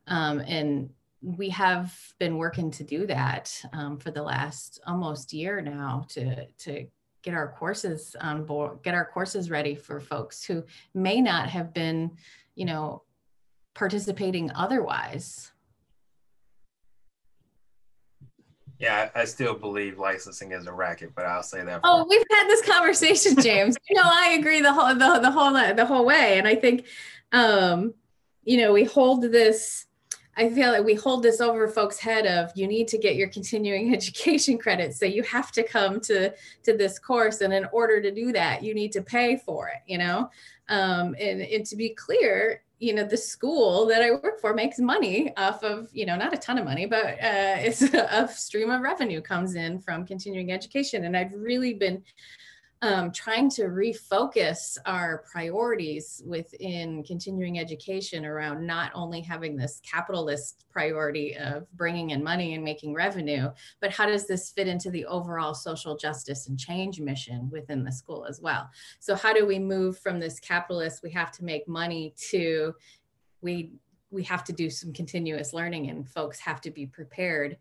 um, 0.07 0.41
and 0.41 0.91
we 1.21 1.49
have 1.49 1.95
been 2.19 2.37
working 2.37 2.71
to 2.71 2.85
do 2.85 3.07
that 3.07 3.51
um, 3.73 3.99
for 3.99 4.11
the 4.11 4.23
last 4.23 4.81
almost 4.87 5.33
year 5.33 5.61
now 5.61 6.05
to 6.09 6.47
to 6.59 6.87
get 7.23 7.35
our 7.35 7.49
courses 7.49 8.17
on 8.21 8.45
board, 8.45 8.79
get 8.83 8.95
our 8.95 9.05
courses 9.05 9.51
ready 9.51 9.75
for 9.75 10.01
folks 10.01 10.45
who 10.45 10.65
may 10.95 11.21
not 11.21 11.49
have 11.49 11.75
been, 11.75 12.11
you 12.55 12.65
know, 12.65 13.03
participating 13.75 14.51
otherwise. 14.55 15.53
Yeah, 18.79 19.11
I 19.15 19.25
still 19.25 19.55
believe 19.55 19.99
licensing 19.99 20.53
is 20.53 20.67
a 20.67 20.73
racket, 20.73 21.13
but 21.15 21.27
I'll 21.27 21.43
say 21.43 21.65
that. 21.65 21.81
Oh, 21.83 22.07
we've 22.09 22.25
had 22.31 22.47
this 22.47 22.65
conversation, 22.65 23.35
James. 23.43 23.77
you 23.91 23.97
know, 23.97 24.05
I 24.05 24.37
agree 24.39 24.61
the 24.61 24.73
whole 24.73 24.95
the, 24.95 25.19
the 25.21 25.31
whole 25.31 25.53
the 25.53 25.87
whole 25.87 26.05
way, 26.05 26.39
and 26.39 26.47
I 26.47 26.55
think, 26.55 26.87
um, 27.33 27.95
you 28.45 28.57
know, 28.59 28.73
we 28.73 28.85
hold 28.85 29.23
this 29.23 29.88
I 30.39 30.49
feel 30.49 30.71
like 30.71 30.85
we 30.85 30.95
hold 30.95 31.25
this 31.25 31.41
over 31.41 31.67
folks' 31.67 31.99
head 31.99 32.25
of 32.25 32.53
you 32.55 32.69
need 32.69 32.87
to 32.89 32.99
get 32.99 33.17
your 33.17 33.29
continuing 33.29 33.93
education 33.95 34.57
credit. 34.57 34.95
So 34.95 35.05
you 35.05 35.25
have 35.25 35.51
to 35.53 35.65
come 35.65 36.01
to, 36.03 36.33
to 36.63 36.77
this 36.77 36.99
course. 36.99 37.41
And 37.41 37.53
in 37.53 37.67
order 37.73 38.01
to 38.01 38.13
do 38.13 38.31
that, 38.33 38.63
you 38.63 38.73
need 38.73 38.93
to 38.93 39.03
pay 39.03 39.37
for 39.37 39.69
it, 39.69 39.83
you 39.87 39.99
know? 39.99 40.31
Um, 40.69 41.17
and, 41.19 41.43
and 41.43 41.67
to 41.67 41.77
be 41.77 41.91
clear, 41.91 42.63
you 42.79 42.95
know, 42.95 43.03
the 43.03 43.17
school 43.17 43.87
that 43.87 44.01
I 44.01 44.13
work 44.13 44.41
for 44.41 44.55
makes 44.55 44.79
money 44.79 45.33
off 45.37 45.65
of, 45.65 45.89
you 45.93 46.07
know, 46.07 46.15
not 46.15 46.33
a 46.33 46.37
ton 46.37 46.59
of 46.59 46.65
money, 46.65 46.87
but 46.87 47.05
uh, 47.05 47.17
it's 47.59 47.83
a, 47.83 48.07
a 48.11 48.29
stream 48.29 48.71
of 48.71 48.81
revenue 48.81 49.21
comes 49.21 49.57
in 49.57 49.81
from 49.81 50.07
continuing 50.07 50.53
education. 50.53 51.05
And 51.05 51.17
I've 51.17 51.33
really 51.33 51.75
been 51.75 52.05
um, 52.83 53.11
trying 53.11 53.51
to 53.51 53.63
refocus 53.63 54.79
our 54.87 55.25
priorities 55.31 56.23
within 56.25 57.03
continuing 57.03 57.59
education 57.59 58.25
around 58.25 58.65
not 58.65 58.93
only 58.95 59.21
having 59.21 59.57
this 59.57 59.81
capitalist 59.81 60.65
priority 60.71 61.37
of 61.37 61.71
bringing 61.77 62.11
in 62.11 62.23
money 62.23 62.55
and 62.55 62.63
making 62.63 62.95
revenue, 62.95 63.51
but 63.81 63.91
how 63.91 64.07
does 64.07 64.29
this 64.29 64.51
fit 64.51 64.69
into 64.69 64.91
the 64.91 65.05
overall 65.07 65.55
social 65.55 65.97
justice 65.97 66.47
and 66.47 66.59
change 66.59 67.01
mission 67.01 67.51
within 67.51 67.83
the 67.83 67.91
school 67.91 68.25
as 68.27 68.41
well? 68.41 68.71
So, 69.01 69.17
how 69.17 69.33
do 69.33 69.45
we 69.45 69.59
move 69.59 69.99
from 69.99 70.21
this 70.21 70.39
capitalist, 70.39 71.03
we 71.03 71.11
have 71.11 71.33
to 71.33 71.45
make 71.45 71.67
money 71.67 72.15
to 72.31 72.75
we 73.41 73.73
we 74.11 74.23
have 74.23 74.45
to 74.45 74.53
do 74.53 74.71
some 74.71 74.93
continuous 74.93 75.53
learning 75.53 75.91
and 75.91 76.09
folks 76.09 76.41
have 76.41 76.61
to 76.63 76.71
be 76.71 76.87
prepared 76.87 77.59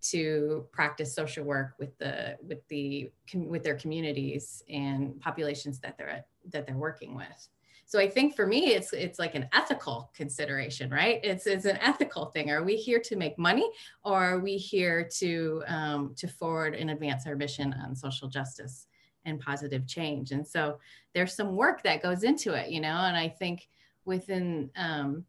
to 0.00 0.66
practice 0.72 1.14
social 1.14 1.44
work 1.44 1.74
with 1.78 1.96
the 1.98 2.36
with 2.46 2.66
the 2.68 3.10
with 3.34 3.62
their 3.62 3.76
communities 3.76 4.62
and 4.68 5.20
populations 5.20 5.80
that 5.80 5.98
they're 5.98 6.24
that 6.50 6.66
they're 6.66 6.76
working 6.76 7.14
with. 7.14 7.48
So 7.86 7.98
i 7.98 8.08
think 8.08 8.36
for 8.36 8.46
me 8.46 8.74
it's 8.74 8.92
it's 8.92 9.18
like 9.18 9.34
an 9.34 9.48
ethical 9.52 10.10
consideration 10.14 10.90
right? 10.90 11.20
It's 11.22 11.46
it's 11.46 11.64
an 11.64 11.78
ethical 11.78 12.26
thing. 12.26 12.50
Are 12.50 12.62
we 12.62 12.76
here 12.76 13.00
to 13.00 13.16
make 13.16 13.38
money 13.38 13.68
or 14.04 14.22
are 14.22 14.40
we 14.40 14.56
here 14.56 15.08
to 15.18 15.62
um, 15.66 16.14
to 16.16 16.28
forward 16.28 16.74
and 16.74 16.90
advance 16.90 17.26
our 17.26 17.36
mission 17.36 17.74
on 17.84 17.96
social 17.96 18.28
justice 18.28 18.86
and 19.24 19.40
positive 19.40 19.86
change? 19.86 20.30
And 20.32 20.46
so 20.46 20.78
there's 21.14 21.34
some 21.34 21.56
work 21.56 21.82
that 21.82 22.02
goes 22.02 22.22
into 22.22 22.54
it 22.54 22.70
you 22.70 22.80
know 22.80 22.88
and 22.88 23.16
i 23.16 23.28
think 23.28 23.68
within 24.04 24.70
um, 24.76 25.24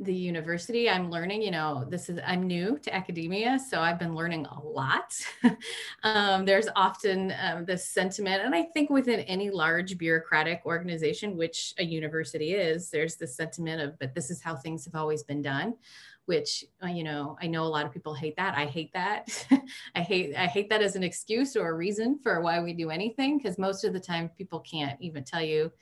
the 0.00 0.14
university 0.14 0.88
i'm 0.88 1.10
learning 1.10 1.42
you 1.42 1.50
know 1.50 1.84
this 1.88 2.08
is 2.08 2.20
i'm 2.24 2.46
new 2.46 2.78
to 2.78 2.94
academia 2.94 3.58
so 3.58 3.80
i've 3.80 3.98
been 3.98 4.14
learning 4.14 4.46
a 4.46 4.60
lot. 4.60 5.14
Um, 6.04 6.44
there's 6.44 6.68
often 6.76 7.34
um, 7.42 7.64
this 7.64 7.84
sentiment 7.84 8.42
and 8.42 8.54
i 8.54 8.62
think 8.62 8.88
within 8.88 9.20
any 9.20 9.50
large 9.50 9.98
bureaucratic 9.98 10.62
organization 10.64 11.36
which 11.36 11.74
a 11.78 11.84
university 11.84 12.54
is 12.54 12.90
there's 12.90 13.16
this 13.16 13.34
sentiment 13.34 13.82
of 13.82 13.98
but 13.98 14.14
this 14.14 14.30
is 14.30 14.40
how 14.40 14.54
things 14.54 14.84
have 14.84 14.94
always 14.94 15.24
been 15.24 15.42
done 15.42 15.74
which 16.26 16.64
uh, 16.84 16.86
you 16.86 17.02
know 17.02 17.36
i 17.42 17.46
know 17.46 17.64
a 17.64 17.64
lot 17.64 17.84
of 17.84 17.92
people 17.92 18.14
hate 18.14 18.36
that. 18.36 18.54
I 18.56 18.66
hate 18.66 18.92
that. 18.92 19.46
I 19.94 20.00
hate 20.00 20.36
i 20.36 20.46
hate 20.46 20.68
that 20.70 20.82
as 20.82 20.94
an 20.94 21.02
excuse 21.02 21.56
or 21.56 21.70
a 21.70 21.74
reason 21.74 22.18
for 22.22 22.40
why 22.40 22.60
we 22.62 22.72
do 22.74 22.90
anything 22.90 23.38
because 23.38 23.58
most 23.58 23.82
of 23.82 23.92
the 23.92 24.00
time 24.00 24.28
people 24.38 24.60
can't 24.60 25.00
even 25.00 25.24
tell 25.24 25.42
you 25.42 25.72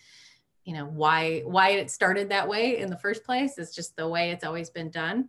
you 0.66 0.74
know 0.74 0.84
why 0.84 1.40
why 1.46 1.70
it 1.70 1.90
started 1.90 2.28
that 2.28 2.46
way 2.46 2.78
in 2.78 2.90
the 2.90 2.98
first 2.98 3.24
place 3.24 3.56
it's 3.56 3.74
just 3.74 3.96
the 3.96 4.06
way 4.06 4.30
it's 4.30 4.44
always 4.44 4.68
been 4.68 4.90
done. 4.90 5.28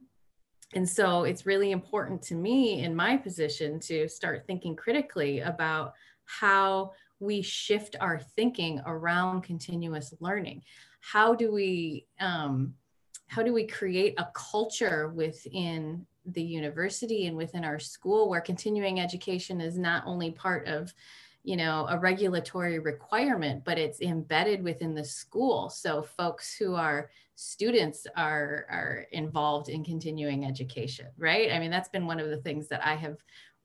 And 0.73 0.87
so 0.87 1.23
it's 1.23 1.45
really 1.45 1.71
important 1.71 2.21
to 2.23 2.35
me 2.35 2.83
in 2.83 2.93
my 2.93 3.15
position 3.15 3.79
to 3.81 4.09
start 4.09 4.45
thinking 4.45 4.75
critically 4.75 5.39
about 5.39 5.93
how 6.25 6.91
we 7.21 7.41
shift 7.41 7.95
our 8.01 8.19
thinking 8.19 8.81
around 8.85 9.43
continuous 9.43 10.13
learning. 10.19 10.63
How 10.99 11.33
do 11.33 11.53
we 11.53 12.05
um, 12.19 12.73
how 13.27 13.43
do 13.43 13.53
we 13.53 13.65
create 13.65 14.15
a 14.17 14.27
culture 14.33 15.09
within 15.09 16.05
the 16.25 16.43
university 16.43 17.27
and 17.27 17.37
within 17.37 17.63
our 17.63 17.79
school 17.79 18.29
where 18.29 18.41
continuing 18.41 18.99
education 18.99 19.61
is 19.61 19.77
not 19.77 20.03
only 20.05 20.31
part 20.31 20.67
of 20.67 20.93
you 21.47 21.55
know 21.55 21.87
a 21.89 21.97
regulatory 21.97 22.77
requirement 22.77 23.63
but 23.63 23.77
it's 23.77 24.01
embedded 24.01 24.61
within 24.61 24.93
the 24.93 25.03
school. 25.03 25.69
So 25.69 26.01
folks 26.01 26.53
who 26.53 26.75
are 26.75 27.09
students 27.35 28.05
are 28.17 28.65
are 28.69 29.05
involved 29.13 29.69
in 29.69 29.83
continuing 29.83 30.45
education 30.45 31.07
right? 31.17 31.49
I 31.51 31.59
mean 31.59 31.71
that's 31.71 31.87
been 31.89 32.05
one 32.05 32.19
of 32.19 32.29
the 32.29 32.41
things 32.45 32.67
that 32.67 32.85
i 32.85 32.95
have 32.95 33.17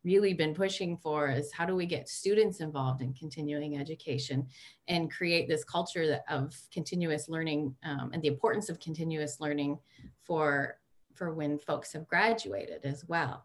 really 0.05 0.35
been 0.35 0.55
pushing 0.55 0.97
for 0.97 1.31
is 1.31 1.53
how 1.53 1.65
do 1.65 1.75
we 1.77 1.87
get 1.87 2.09
students 2.09 2.61
involved 2.61 3.03
in 3.03 3.13
continuing 3.15 3.79
education 3.79 4.47
and 4.89 5.11
create 5.11 5.49
this 5.49 5.65
culture 5.65 6.21
of 6.29 6.57
continuous 6.73 7.29
learning 7.29 7.75
um, 7.85 8.11
and 8.13 8.23
the 8.23 8.29
importance 8.29 8.69
of 8.69 8.81
continuous 8.81 9.41
learning 9.41 9.79
for 10.23 10.79
for 11.15 11.33
when 11.35 11.59
folks 11.59 11.93
have 11.93 12.07
graduated 12.09 12.85
as 12.85 13.05
well 13.07 13.45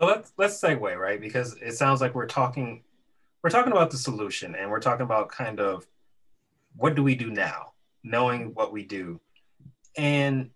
so 0.00 0.06
let's 0.06 0.32
let's 0.36 0.60
segue 0.60 0.96
right 0.96 1.20
because 1.20 1.56
it 1.62 1.72
sounds 1.72 2.00
like 2.00 2.14
we're 2.14 2.26
talking 2.26 2.82
we're 3.42 3.50
talking 3.50 3.72
about 3.72 3.90
the 3.90 3.96
solution 3.96 4.54
and 4.54 4.70
we're 4.70 4.80
talking 4.80 5.04
about 5.04 5.28
kind 5.28 5.60
of 5.60 5.86
what 6.76 6.94
do 6.94 7.02
we 7.02 7.14
do 7.14 7.30
now 7.30 7.72
knowing 8.02 8.52
what 8.54 8.72
we 8.72 8.84
do 8.84 9.20
and 9.96 10.50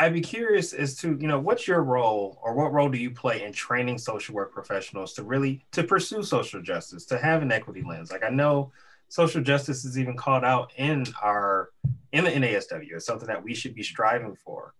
I'd 0.00 0.14
be 0.14 0.22
curious 0.22 0.72
as 0.72 0.96
to, 1.00 1.18
you 1.20 1.28
know, 1.28 1.38
what's 1.38 1.68
your 1.68 1.82
role 1.82 2.40
or 2.42 2.54
what 2.54 2.72
role 2.72 2.88
do 2.88 2.96
you 2.96 3.10
play 3.10 3.44
in 3.44 3.52
training 3.52 3.98
social 3.98 4.34
work 4.34 4.50
professionals 4.50 5.12
to 5.14 5.22
really 5.22 5.62
to 5.72 5.84
pursue 5.84 6.22
social 6.22 6.62
justice, 6.62 7.04
to 7.06 7.18
have 7.18 7.42
an 7.42 7.52
equity 7.52 7.82
lens? 7.86 8.10
Like 8.10 8.24
I 8.24 8.30
know 8.30 8.72
social 9.08 9.42
justice 9.42 9.84
is 9.84 9.98
even 9.98 10.16
called 10.16 10.42
out 10.42 10.72
in 10.76 11.04
our 11.20 11.72
in 12.12 12.24
the 12.24 12.30
NASW. 12.30 12.94
It's 12.94 13.04
something 13.04 13.28
that 13.28 13.44
we 13.44 13.54
should 13.54 13.74
be 13.74 13.82
striving 13.82 14.34
for. 14.34 14.74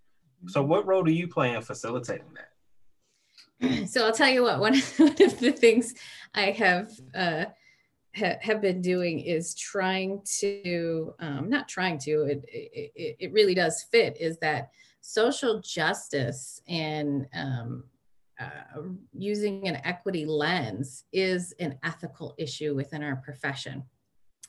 So 0.47 0.61
mm-hmm. 0.61 0.71
what 0.71 0.87
role 0.87 1.03
do 1.03 1.13
you 1.13 1.29
play 1.29 1.55
in 1.55 1.61
facilitating 1.61 2.33
that? 2.37 2.50
So 3.87 4.07
I'll 4.07 4.13
tell 4.13 4.29
you 4.29 4.43
what, 4.43 4.61
one, 4.61 4.75
of 4.75 5.41
the 5.41 5.55
things 5.57 5.95
I 6.35 6.51
have 6.53 6.93
uh, 7.15 7.45
ha- 8.17 8.39
have 8.41 8.61
been 8.61 8.81
doing 8.81 9.21
is 9.21 9.55
trying 9.55 10.23
to, 10.39 11.15
um, 11.19 11.51
not 11.51 11.69
trying 11.69 11.99
to, 11.99 12.23
it, 12.23 12.45
it, 12.49 13.17
it 13.19 13.33
really 13.33 13.55
does 13.55 13.85
fit, 13.91 14.17
is 14.21 14.39
that 14.39 14.71
social 15.01 15.61
justice 15.61 16.61
and 16.69 17.27
um, 17.35 17.85
uh, 18.41 18.81
using 19.13 19.69
an 19.69 19.77
equity 19.85 20.25
lens 20.25 21.05
is 21.13 21.53
an 21.61 21.79
ethical 21.83 22.35
issue 22.39 22.75
within 22.75 23.03
our 23.03 23.17
profession. 23.17 23.85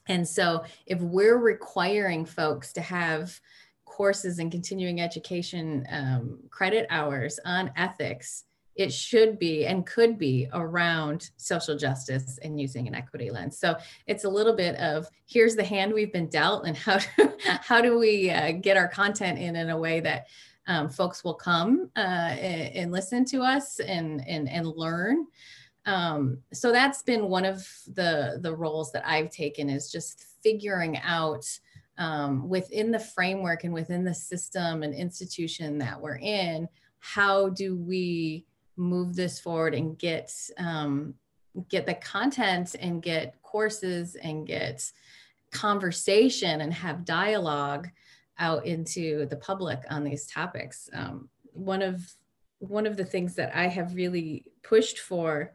And 0.08 0.28
so, 0.28 0.64
if 0.86 1.00
we're 1.00 1.38
requiring 1.38 2.26
folks 2.26 2.74
to 2.74 2.82
have 2.82 3.40
courses 3.86 4.40
and 4.40 4.52
continuing 4.52 5.02
education 5.02 5.86
um, 5.92 6.40
credit 6.50 6.88
hours 6.90 7.40
on 7.46 7.72
ethics, 7.76 8.46
it 8.76 8.92
should 8.92 9.38
be 9.38 9.66
and 9.66 9.86
could 9.86 10.18
be 10.18 10.48
around 10.54 11.32
social 11.38 11.78
justice 11.78 12.40
and 12.42 12.60
using 12.60 12.88
an 12.88 12.96
equity 12.96 13.30
lens. 13.30 13.58
So 13.58 13.76
it's 14.08 14.24
a 14.24 14.30
little 14.30 14.56
bit 14.56 14.76
of 14.76 15.08
here's 15.26 15.56
the 15.56 15.64
hand 15.64 15.94
we've 15.94 16.14
been 16.14 16.30
dealt, 16.30 16.66
and 16.66 16.78
how 16.78 17.00
do, 17.18 17.32
how 17.44 17.82
do 17.82 17.98
we 17.98 18.30
uh, 18.30 18.54
get 18.54 18.78
our 18.78 18.88
content 18.88 19.40
in 19.40 19.56
in 19.56 19.70
a 19.70 19.78
way 19.78 20.00
that 20.00 20.28
um, 20.68 20.90
folks 20.90 21.24
will 21.24 21.34
come 21.34 21.90
uh, 21.96 22.00
and, 22.00 22.76
and, 22.76 22.92
listen 22.92 23.26
to 23.26 23.42
us 23.42 23.80
and 23.80 24.26
and 24.28 24.48
and 24.48 24.68
learn. 24.68 25.26
Um, 25.86 26.38
so 26.54 26.72
that's 26.72 27.02
been 27.02 27.26
one 27.26 27.46
of 27.46 27.68
the 27.94 28.40
the 28.42 28.56
roles 28.56 28.92
that 28.92 29.08
I've 29.08 29.32
taken 29.32 29.70
is 29.70 29.92
just 29.92 30.24
figuring 30.44 30.98
out 31.00 31.46
um, 31.98 32.48
within 32.48 32.92
the 32.92 33.00
framework 33.00 33.64
and 33.64 33.74
within 33.74 34.04
the 34.04 34.14
system 34.14 34.84
and 34.84 34.94
institution 34.94 35.78
that 35.80 36.00
we're 36.00 36.18
in, 36.18 36.68
how 37.00 37.50
do 37.50 37.76
we 37.76 38.46
move 38.82 39.16
this 39.16 39.40
forward 39.40 39.76
and 39.76 39.98
get 39.98 40.34
um, 40.58 41.14
get 41.70 41.86
the 41.86 41.94
content 41.94 42.76
and 42.80 43.04
get 43.04 43.42
courses 43.44 44.16
and 44.16 44.48
get 44.48 44.92
conversation 45.52 46.62
and 46.62 46.74
have 46.74 47.06
dialogue 47.06 47.90
out 48.40 48.66
into 48.66 49.26
the 49.28 49.36
public 49.36 49.80
on 49.90 50.04
these 50.04 50.26
topics. 50.26 50.90
Um, 50.94 51.30
one 51.54 51.82
of 51.82 52.02
one 52.60 52.86
of 52.86 52.98
the 52.98 53.06
things 53.06 53.36
that 53.36 53.56
I 53.56 53.68
have 53.68 53.96
really 53.96 54.46
pushed 54.64 55.00
for 55.00 55.54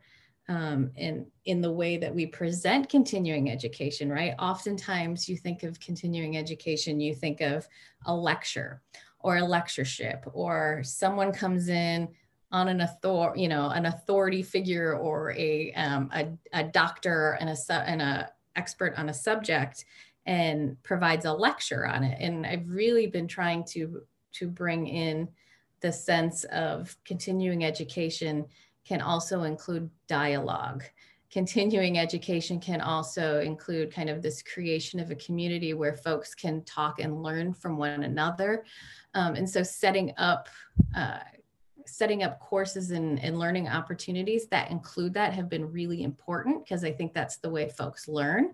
um, 0.48 0.92
in 0.94 1.26
in 1.46 1.60
the 1.60 1.72
way 1.72 1.96
that 1.96 2.14
we 2.14 2.26
present 2.26 2.88
continuing 2.88 3.50
education, 3.50 4.08
right? 4.08 4.34
Oftentimes, 4.38 5.28
you 5.28 5.36
think 5.36 5.64
of 5.64 5.80
continuing 5.80 6.36
education, 6.36 7.00
you 7.00 7.14
think 7.14 7.40
of 7.40 7.66
a 8.04 8.14
lecture 8.14 8.82
or 9.18 9.38
a 9.38 9.44
lectureship, 9.44 10.24
or 10.32 10.82
someone 10.84 11.32
comes 11.32 11.68
in 11.68 12.08
on 12.52 12.68
an 12.68 12.80
author, 12.80 13.36
you 13.36 13.48
know, 13.48 13.70
an 13.70 13.86
authority 13.86 14.42
figure 14.42 14.94
or 14.96 15.32
a 15.32 15.72
um, 15.74 16.10
a, 16.14 16.26
a 16.52 16.64
doctor 16.64 17.36
and 17.40 17.50
a 17.50 17.72
and 17.72 18.00
a 18.00 18.30
expert 18.54 18.94
on 18.96 19.08
a 19.08 19.14
subject 19.14 19.84
and 20.26 20.80
provides 20.82 21.24
a 21.24 21.32
lecture 21.32 21.86
on 21.86 22.02
it. 22.02 22.18
And 22.20 22.46
I've 22.46 22.68
really 22.68 23.06
been 23.06 23.28
trying 23.28 23.64
to 23.72 24.02
to 24.32 24.48
bring 24.48 24.86
in 24.86 25.28
the 25.80 25.92
sense 25.92 26.44
of 26.44 26.96
continuing 27.04 27.64
education 27.64 28.46
can 28.84 29.00
also 29.00 29.42
include 29.42 29.90
dialogue. 30.06 30.84
Continuing 31.30 31.98
education 31.98 32.60
can 32.60 32.80
also 32.80 33.40
include 33.40 33.92
kind 33.92 34.08
of 34.08 34.22
this 34.22 34.42
creation 34.42 35.00
of 35.00 35.10
a 35.10 35.16
community 35.16 35.74
where 35.74 35.94
folks 35.94 36.34
can 36.34 36.62
talk 36.64 37.00
and 37.00 37.22
learn 37.22 37.52
from 37.52 37.76
one 37.76 38.04
another. 38.04 38.64
Um, 39.14 39.34
and 39.34 39.48
so 39.48 39.62
setting 39.62 40.14
up 40.18 40.48
uh, 40.96 41.18
setting 41.86 42.22
up 42.22 42.40
courses 42.40 42.90
and, 42.90 43.22
and 43.22 43.38
learning 43.38 43.68
opportunities 43.68 44.46
that 44.48 44.70
include 44.70 45.14
that 45.14 45.32
have 45.32 45.48
been 45.48 45.70
really 45.70 46.02
important 46.02 46.64
because 46.64 46.84
I 46.84 46.92
think 46.92 47.12
that's 47.12 47.36
the 47.38 47.50
way 47.50 47.68
folks 47.68 48.08
learn. 48.08 48.52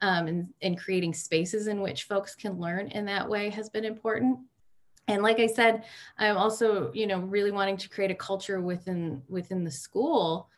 Um, 0.00 0.26
and, 0.26 0.48
and 0.62 0.78
creating 0.78 1.14
spaces 1.14 1.66
in 1.66 1.80
which 1.80 2.04
folks 2.04 2.34
can 2.34 2.58
learn 2.58 2.88
in 2.88 3.04
that 3.06 3.28
way 3.28 3.50
has 3.50 3.70
been 3.70 3.84
important. 3.84 4.38
And 5.08 5.22
like 5.22 5.38
I 5.38 5.46
said, 5.46 5.84
I'm 6.18 6.36
also, 6.36 6.92
you 6.92 7.06
know, 7.06 7.20
really 7.20 7.50
wanting 7.50 7.76
to 7.78 7.88
create 7.88 8.10
a 8.10 8.14
culture 8.14 8.60
within 8.60 9.22
within 9.28 9.64
the 9.64 9.70
school 9.70 10.48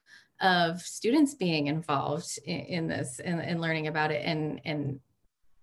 of 0.41 0.81
students 0.83 1.35
being 1.35 1.67
involved 1.67 2.39
in, 2.45 2.61
in 2.61 2.87
this 2.87 3.21
and, 3.21 3.41
and 3.41 3.61
learning 3.61 3.87
about 3.89 4.11
it 4.11 4.23
and 4.25 4.61
and 4.65 5.01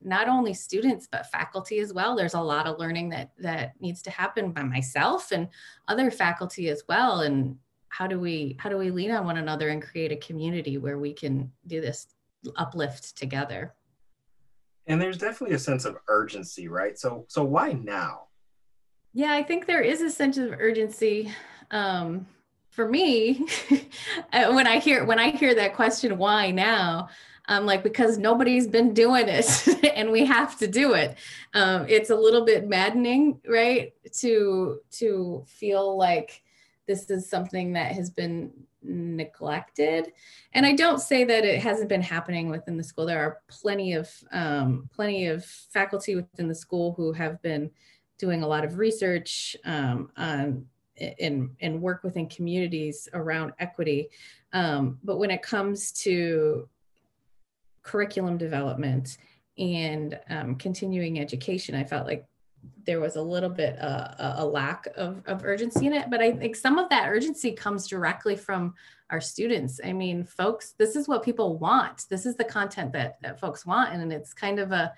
not 0.04 0.28
only 0.28 0.54
students 0.54 1.08
but 1.12 1.32
faculty 1.32 1.80
as 1.80 1.94
well. 1.94 2.16
There's 2.16 2.34
a 2.34 2.42
lot 2.42 2.68
of 2.68 2.80
learning 2.80 3.10
that 3.10 3.32
that 3.39 3.74
needs 3.80 4.02
to 4.04 4.12
happen 4.12 4.52
by 4.52 4.63
myself 4.63 5.32
and 5.32 5.48
other 5.88 6.12
faculty 6.12 6.70
as 6.70 6.84
well. 6.88 7.22
And 7.22 7.58
how 7.89 8.08
do 8.08 8.20
we 8.20 8.58
how 8.60 8.70
do 8.70 8.78
we 8.78 8.92
lean 8.92 9.12
on 9.12 9.26
one 9.26 9.38
another 9.38 9.70
and 9.70 9.82
create 9.82 10.12
a 10.12 10.18
community 10.18 10.78
where 10.78 10.98
we 10.98 11.13
can 11.13 11.52
do 11.68 11.82
this 11.82 12.08
uplift 12.56 13.18
together? 13.18 13.74
And 14.88 15.02
there's 15.02 15.18
definitely 15.18 15.56
a 15.56 15.60
sense 15.60 15.86
of 15.86 15.98
urgency 16.08 16.68
right? 16.68 16.98
So 16.98 17.26
so 17.28 17.44
why 17.44 17.74
now? 17.74 18.28
Yeah 19.13 19.34
i 19.34 19.44
think 19.44 19.66
there 19.66 19.82
is 19.82 20.02
a 20.02 20.10
sense 20.10 20.38
of 20.38 20.52
urgency. 20.54 21.32
Um, 21.72 22.28
for 22.74 22.89
me 22.89 23.46
when 24.32 24.66
i 24.66 24.80
hear 24.80 25.06
when 25.06 25.20
i 25.20 25.30
hear 25.30 25.54
that 25.54 25.76
question 25.76 26.18
why 26.18 26.50
now 26.50 27.08
um, 27.47 27.65
like 27.65 27.84
because 27.84 28.17
nobody's 28.17 28.67
been 28.67 28.93
doing 28.93 29.25
it 29.27 29.67
and 29.95 30.12
we 30.12 30.25
have 30.25 30.58
to 30.60 30.67
do 30.67 30.93
it. 30.93 31.17
Um, 31.53 31.86
it's 31.89 32.10
a 32.10 32.15
little 32.15 32.45
bit 32.45 32.67
maddening, 32.67 33.39
right? 33.47 33.93
To 34.19 34.79
to 34.91 35.43
feel 35.47 35.97
like 35.97 36.43
this 36.88 37.10
is 37.10 37.29
something 37.29 37.73
that 37.73 37.93
has 37.93 38.10
been 38.10 38.51
neglected 38.86 40.12
and 40.53 40.65
i 40.65 40.73
don't 40.73 40.99
say 40.99 41.23
that 41.23 41.45
it 41.45 41.62
hasn't 41.62 41.88
been 41.88 42.01
happening 42.01 42.49
within 42.49 42.75
the 42.75 42.84
school 42.84 43.06
there 43.06 43.21
are 43.21 43.39
plenty 43.47 43.93
of 43.93 44.10
um, 44.34 44.89
plenty 44.93 45.27
of 45.27 45.45
faculty 45.45 46.15
within 46.15 46.49
the 46.49 46.56
school 46.56 46.93
who 46.97 47.13
have 47.13 47.41
been 47.41 47.71
doing 48.17 48.43
a 48.43 48.47
lot 48.47 48.65
of 48.65 48.77
research 48.77 49.56
um, 49.65 50.12
on 50.17 50.65
and, 51.19 51.49
and 51.62 51.82
work 51.82 52.03
within 52.03 52.27
communities 52.27 53.08
around 53.13 53.53
equity 53.60 54.10
um, 54.51 54.99
but 55.03 55.17
when 55.17 55.32
it 55.32 55.41
comes 55.41 55.91
to 55.91 56.67
curriculum 57.84 58.38
development 58.38 59.17
and 59.58 60.19
um, 60.30 60.56
continuing 60.56 61.19
education, 61.19 61.76
I 61.76 61.84
felt 61.84 62.08
like 62.08 62.26
there 62.86 63.00
was 63.00 63.15
a 63.15 63.22
little 63.22 63.50
bit 63.50 63.80
uh, 63.80 64.36
a 64.38 64.46
lack 64.46 64.88
of, 64.96 65.22
of 65.26 65.43
urgency 65.43 65.86
in 65.86 65.93
it. 65.93 66.10
But 66.10 66.22
I 66.22 66.32
think 66.32 66.56
some 66.56 66.78
of 66.78 66.89
that 66.89 67.10
urgency 67.10 67.52
comes 67.52 67.88
directly 67.88 68.36
from 68.36 68.74
our 69.10 69.22
students. 69.22 69.80
I 69.84 69.93
mean, 69.93 70.24
folks, 70.24 70.74
this 70.78 70.96
is 70.96 71.08
what 71.08 71.24
people 71.24 71.58
want. 71.58 72.06
This 72.10 72.26
is 72.26 72.36
the 72.36 72.43
content 72.43 72.91
that, 72.93 73.22
that 73.22 73.39
folks 73.39 73.65
want. 73.65 73.93
And 73.93 74.12
it's 74.12 74.34
kind 74.34 74.60
of 74.60 74.72
a, 74.72 74.93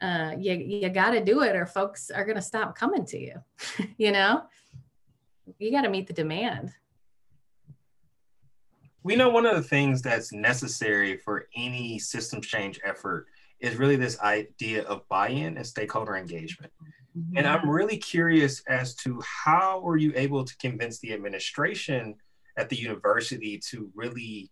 uh, 0.00 0.34
you, 0.38 0.54
you 0.54 0.88
got 0.88 1.10
to 1.10 1.24
do 1.24 1.42
it 1.42 1.54
or 1.54 1.64
folks 1.64 2.10
are 2.10 2.24
going 2.24 2.36
to 2.36 2.42
stop 2.42 2.74
coming 2.76 3.04
to 3.06 3.18
you. 3.18 3.34
you 3.98 4.12
know, 4.12 4.42
you 5.58 5.70
got 5.70 5.82
to 5.82 5.90
meet 5.90 6.06
the 6.06 6.12
demand 6.12 6.72
we 9.02 9.16
know 9.16 9.28
one 9.28 9.46
of 9.46 9.56
the 9.56 9.62
things 9.62 10.02
that's 10.02 10.32
necessary 10.32 11.16
for 11.16 11.48
any 11.56 11.98
system 11.98 12.40
change 12.40 12.80
effort 12.84 13.26
is 13.60 13.76
really 13.76 13.96
this 13.96 14.20
idea 14.20 14.82
of 14.84 15.08
buy-in 15.08 15.56
and 15.56 15.66
stakeholder 15.66 16.16
engagement. 16.16 16.72
Mm-hmm. 17.16 17.38
And 17.38 17.46
I'm 17.46 17.68
really 17.68 17.96
curious 17.96 18.62
as 18.68 18.94
to 18.96 19.20
how 19.44 19.80
were 19.80 19.96
you 19.96 20.12
able 20.16 20.44
to 20.44 20.56
convince 20.56 20.98
the 20.98 21.12
administration 21.12 22.16
at 22.56 22.68
the 22.68 22.76
university 22.76 23.58
to 23.70 23.90
really 23.94 24.50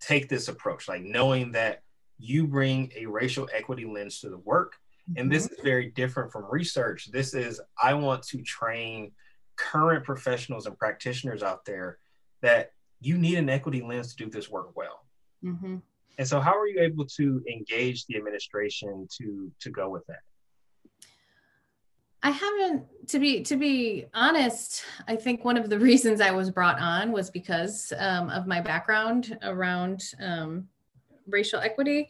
take 0.00 0.28
this 0.28 0.48
approach, 0.48 0.88
like 0.88 1.02
knowing 1.02 1.52
that 1.52 1.82
you 2.18 2.46
bring 2.46 2.92
a 2.96 3.06
racial 3.06 3.48
equity 3.54 3.84
lens 3.84 4.20
to 4.20 4.28
the 4.28 4.38
work. 4.38 4.74
Mm-hmm. 5.10 5.20
And 5.20 5.32
this 5.32 5.44
mm-hmm. 5.44 5.54
is 5.54 5.60
very 5.60 5.90
different 5.90 6.32
from 6.32 6.46
research. 6.50 7.10
This 7.10 7.34
is, 7.34 7.60
I 7.82 7.94
want 7.94 8.22
to 8.24 8.42
train 8.42 9.12
current 9.56 10.04
professionals 10.04 10.66
and 10.66 10.78
practitioners 10.78 11.42
out 11.42 11.64
there 11.64 11.98
that 12.42 12.72
you 13.00 13.18
need 13.18 13.38
an 13.38 13.48
equity 13.48 13.82
lens 13.82 14.14
to 14.14 14.24
do 14.24 14.30
this 14.30 14.50
work 14.50 14.76
well. 14.76 15.04
Mm-hmm. 15.44 15.76
And 16.18 16.28
so, 16.28 16.40
how 16.40 16.58
are 16.58 16.66
you 16.66 16.80
able 16.80 17.04
to 17.04 17.42
engage 17.50 18.06
the 18.06 18.16
administration 18.16 19.06
to 19.18 19.52
to 19.60 19.70
go 19.70 19.90
with 19.90 20.06
that? 20.06 20.20
I 22.22 22.30
haven't 22.30 23.08
to 23.08 23.18
be 23.18 23.42
to 23.42 23.56
be 23.56 24.06
honest. 24.14 24.84
I 25.06 25.16
think 25.16 25.44
one 25.44 25.56
of 25.56 25.68
the 25.68 25.78
reasons 25.90 26.20
I 26.20 26.30
was 26.30 26.50
brought 26.50 26.80
on 26.80 27.12
was 27.12 27.30
because 27.30 27.92
um, 27.98 28.30
of 28.30 28.46
my 28.46 28.60
background 28.60 29.38
around 29.42 30.02
um, 30.20 30.68
racial 31.28 31.60
equity. 31.60 32.08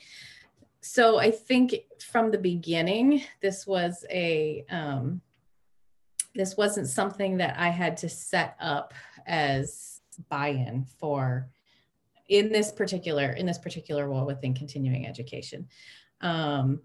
So 0.80 1.18
I 1.18 1.32
think 1.32 1.74
from 2.00 2.30
the 2.30 2.38
beginning, 2.38 3.24
this 3.42 3.66
was 3.66 4.04
a 4.08 4.64
um, 4.70 5.20
this 6.36 6.56
wasn't 6.56 6.86
something 6.86 7.38
that 7.38 7.58
I 7.58 7.70
had 7.70 7.96
to 7.98 8.08
set 8.08 8.56
up 8.60 8.94
as 9.26 9.95
buy-in 10.28 10.86
for 10.98 11.48
in 12.28 12.50
this 12.50 12.72
particular 12.72 13.30
in 13.32 13.46
this 13.46 13.58
particular 13.58 14.08
role 14.08 14.26
within 14.26 14.54
continuing 14.54 15.06
education. 15.06 15.68
Um, 16.20 16.80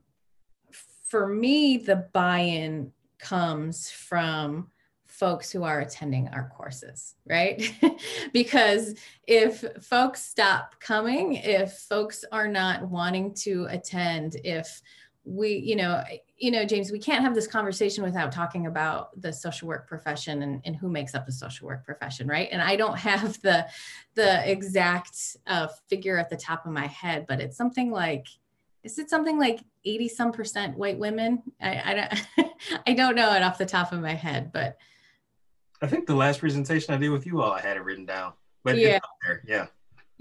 for 1.10 1.28
me, 1.28 1.78
the 1.78 2.08
buy-in 2.13 2.91
comes 3.20 3.89
from 3.89 4.72
folks 5.08 5.52
who 5.52 5.63
are 5.63 5.82
attending 5.82 6.30
our 6.30 6.50
courses, 6.56 7.15
right? 7.28 7.74
because 8.34 8.96
if 9.28 9.63
folks 9.82 10.24
stop 10.24 10.80
coming, 10.80 11.34
if 11.34 11.74
folks 11.74 12.24
are 12.32 12.48
not 12.48 12.89
wanting 12.89 13.34
to 13.34 13.67
attend, 13.70 14.38
if 14.44 14.82
we, 15.23 15.55
you 15.55 15.75
know, 15.75 16.03
you 16.38 16.49
know, 16.49 16.65
James, 16.65 16.91
we 16.91 16.99
can't 16.99 17.23
have 17.23 17.36
this 17.36 17.45
conversation 17.45 18.03
without 18.03 18.31
talking 18.31 18.65
about 18.65 19.19
the 19.21 19.31
social 19.31 19.67
work 19.67 19.88
profession 19.88 20.41
and, 20.41 20.62
and 20.65 20.75
who 20.75 20.89
makes 20.89 21.13
up 21.13 21.25
the 21.25 21.31
social 21.31 21.67
work 21.67 21.86
profession, 21.86 22.27
right? 22.27 22.49
And 22.51 22.62
I 22.62 22.75
don't 22.75 22.97
have 23.10 23.39
the 23.41 23.67
the 24.15 24.49
exact 24.49 25.38
uh, 25.47 25.67
figure 25.89 26.17
at 26.17 26.29
the 26.29 26.38
top 26.38 26.65
of 26.65 26.71
my 26.71 26.88
head, 26.88 27.25
but 27.27 27.39
it's 27.39 27.57
something 27.57 27.91
like 27.91 28.27
is 28.84 28.97
it 28.97 29.12
something 29.12 29.38
like 29.38 29.63
80 29.86 30.07
some 30.07 30.31
percent 30.31 30.75
white 30.75 30.97
women? 30.97 31.43
I, 31.62 31.81
I 31.86 31.93
don't 31.93 32.51
I 32.88 32.93
don't 32.93 33.15
know 33.15 33.34
it 33.34 33.43
off 33.43 33.57
the 33.57 33.65
top 33.65 33.91
of 33.91 34.01
my 34.01 34.13
head, 34.13 34.51
but 34.51 34.77
I 35.81 35.88
think 35.88 36.07
the 36.07 36.15
last 36.15 36.39
presentation 36.39 36.93
I 36.93 36.97
did 36.97 37.10
with 37.10 37.25
you 37.25 37.41
all, 37.41 37.51
I 37.51 37.62
had 37.62 37.77
it 37.77 37.84
written 37.84 38.05
down. 38.05 38.34
But 38.63 38.77
yeah, 38.77 38.99
yeah. 39.47 39.67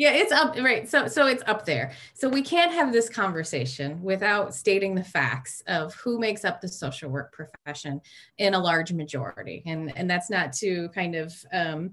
Yeah, 0.00 0.12
it's 0.12 0.32
up 0.32 0.56
right. 0.56 0.88
So 0.88 1.08
so 1.08 1.26
it's 1.26 1.42
up 1.46 1.66
there. 1.66 1.92
So 2.14 2.26
we 2.26 2.40
can't 2.40 2.72
have 2.72 2.90
this 2.90 3.10
conversation 3.10 4.02
without 4.02 4.54
stating 4.54 4.94
the 4.94 5.04
facts 5.04 5.62
of 5.66 5.92
who 5.92 6.18
makes 6.18 6.42
up 6.42 6.62
the 6.62 6.68
social 6.68 7.10
work 7.10 7.34
profession 7.34 8.00
in 8.38 8.54
a 8.54 8.58
large 8.58 8.94
majority. 8.94 9.62
And 9.66 9.94
and 9.94 10.08
that's 10.08 10.30
not 10.30 10.54
to 10.54 10.88
kind 10.94 11.16
of 11.16 11.34
um, 11.52 11.90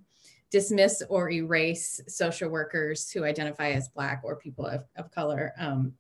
dismiss 0.52 1.04
or 1.10 1.30
erase 1.30 2.00
social 2.08 2.48
workers 2.50 3.12
who 3.12 3.26
identify 3.26 3.72
as 3.72 3.90
black 3.90 4.22
or 4.24 4.38
people 4.38 4.66
of, 4.66 4.86
of 4.96 5.12
color. 5.12 5.52
Um, 5.60 5.92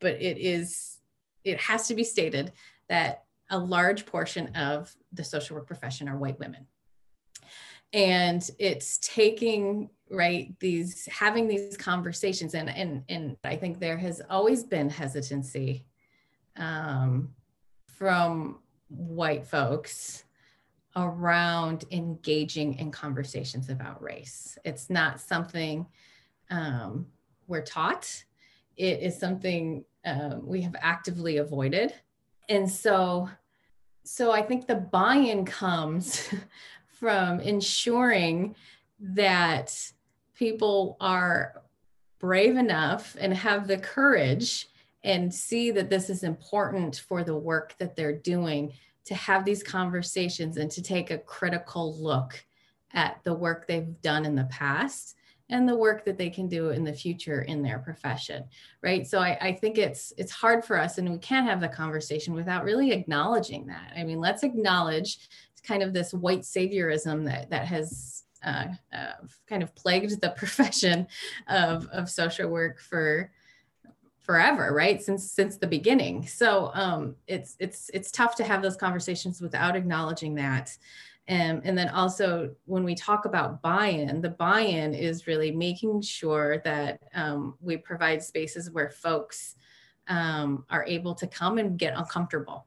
but 0.00 0.20
it 0.20 0.38
is 0.38 0.98
it 1.44 1.60
has 1.60 1.86
to 1.86 1.94
be 1.94 2.02
stated 2.02 2.50
that 2.88 3.22
a 3.50 3.58
large 3.58 4.04
portion 4.04 4.48
of 4.56 4.92
the 5.12 5.22
social 5.22 5.54
work 5.54 5.68
profession 5.68 6.08
are 6.08 6.18
white 6.18 6.40
women 6.40 6.66
and 7.92 8.48
it's 8.58 8.98
taking 8.98 9.90
right 10.12 10.54
these 10.60 11.06
having 11.06 11.48
these 11.48 11.76
conversations 11.76 12.54
and 12.54 12.68
and 12.70 13.02
and 13.08 13.36
i 13.44 13.56
think 13.56 13.80
there 13.80 13.96
has 13.96 14.20
always 14.28 14.62
been 14.62 14.90
hesitancy 14.90 15.84
um, 16.56 17.30
from 17.86 18.58
white 18.88 19.46
folks 19.46 20.24
around 20.96 21.86
engaging 21.90 22.78
in 22.78 22.90
conversations 22.90 23.70
about 23.70 24.02
race. 24.02 24.58
It's 24.62 24.90
not 24.90 25.18
something 25.18 25.86
um, 26.50 27.06
we're 27.46 27.62
taught. 27.62 28.24
It 28.76 29.00
is 29.00 29.18
something 29.18 29.86
um, 30.04 30.46
we 30.46 30.60
have 30.60 30.76
actively 30.78 31.38
avoided. 31.38 31.94
And 32.50 32.70
so 32.70 33.30
so 34.04 34.32
i 34.32 34.42
think 34.42 34.66
the 34.66 34.74
buy-in 34.74 35.44
comes 35.44 36.28
from 36.98 37.40
ensuring 37.40 38.54
that 38.98 39.92
people 40.34 40.96
are 41.00 41.62
brave 42.18 42.56
enough 42.56 43.16
and 43.20 43.34
have 43.34 43.66
the 43.66 43.78
courage 43.78 44.68
and 45.04 45.32
see 45.32 45.70
that 45.72 45.90
this 45.90 46.08
is 46.08 46.22
important 46.22 47.02
for 47.08 47.24
the 47.24 47.36
work 47.36 47.74
that 47.78 47.96
they're 47.96 48.16
doing 48.16 48.72
to 49.04 49.14
have 49.14 49.44
these 49.44 49.62
conversations 49.62 50.56
and 50.56 50.70
to 50.70 50.82
take 50.82 51.10
a 51.10 51.18
critical 51.18 51.96
look 51.96 52.44
at 52.94 53.18
the 53.24 53.34
work 53.34 53.66
they've 53.66 54.00
done 54.02 54.24
in 54.24 54.34
the 54.34 54.44
past 54.44 55.16
and 55.50 55.68
the 55.68 55.76
work 55.76 56.04
that 56.04 56.16
they 56.16 56.30
can 56.30 56.48
do 56.48 56.70
in 56.70 56.84
the 56.84 56.92
future 56.92 57.42
in 57.42 57.62
their 57.62 57.80
profession 57.80 58.44
right? 58.82 59.06
So 59.06 59.18
I, 59.18 59.36
I, 59.40 59.52
think 59.52 59.76
it's 59.76 60.12
it's 60.16 60.32
hard 60.32 60.64
for 60.64 60.78
us 60.78 60.98
and 60.98 61.10
we 61.10 61.18
can't 61.18 61.46
have 61.46 61.60
the 61.60 61.68
conversation 61.68 62.34
without 62.34 62.64
really 62.64 62.92
acknowledging 62.92 63.66
that. 63.66 63.92
I 63.96 64.04
mean 64.04 64.20
let's 64.20 64.44
acknowledge 64.44 65.28
kind 65.62 65.82
of 65.82 65.92
this 65.92 66.12
white 66.12 66.42
saviorism 66.42 67.24
that 67.26 67.50
that 67.50 67.66
has 67.66 68.21
uh, 68.44 68.66
uh, 68.92 69.12
kind 69.48 69.62
of 69.62 69.74
plagued 69.74 70.20
the 70.20 70.30
profession 70.36 71.06
of, 71.48 71.86
of 71.88 72.10
social 72.10 72.48
work 72.48 72.80
for 72.80 73.30
forever 74.22 74.72
right? 74.72 75.02
Since 75.02 75.30
since 75.30 75.56
the 75.56 75.66
beginning. 75.66 76.26
So 76.26 76.70
um, 76.74 77.16
it's 77.26 77.56
it's 77.58 77.90
it's 77.92 78.10
tough 78.10 78.34
to 78.36 78.44
have 78.44 78.62
those 78.62 78.76
conversations 78.76 79.40
without 79.40 79.76
acknowledging 79.76 80.34
that. 80.36 80.76
And, 81.28 81.62
and 81.64 81.78
then 81.78 81.88
also 81.90 82.52
when 82.64 82.82
we 82.82 82.96
talk 82.96 83.26
about 83.26 83.62
buy-in 83.62 84.20
the 84.20 84.30
buy-in 84.30 84.92
is 84.92 85.28
really 85.28 85.52
making 85.52 86.02
sure 86.02 86.58
that 86.64 87.00
um, 87.14 87.54
we 87.60 87.76
provide 87.76 88.22
spaces 88.22 88.72
where 88.72 88.90
folks 88.90 89.54
um, 90.08 90.64
are 90.68 90.84
able 90.84 91.14
to 91.14 91.28
come 91.28 91.58
and 91.58 91.78
get 91.78 91.96
uncomfortable 91.96 92.66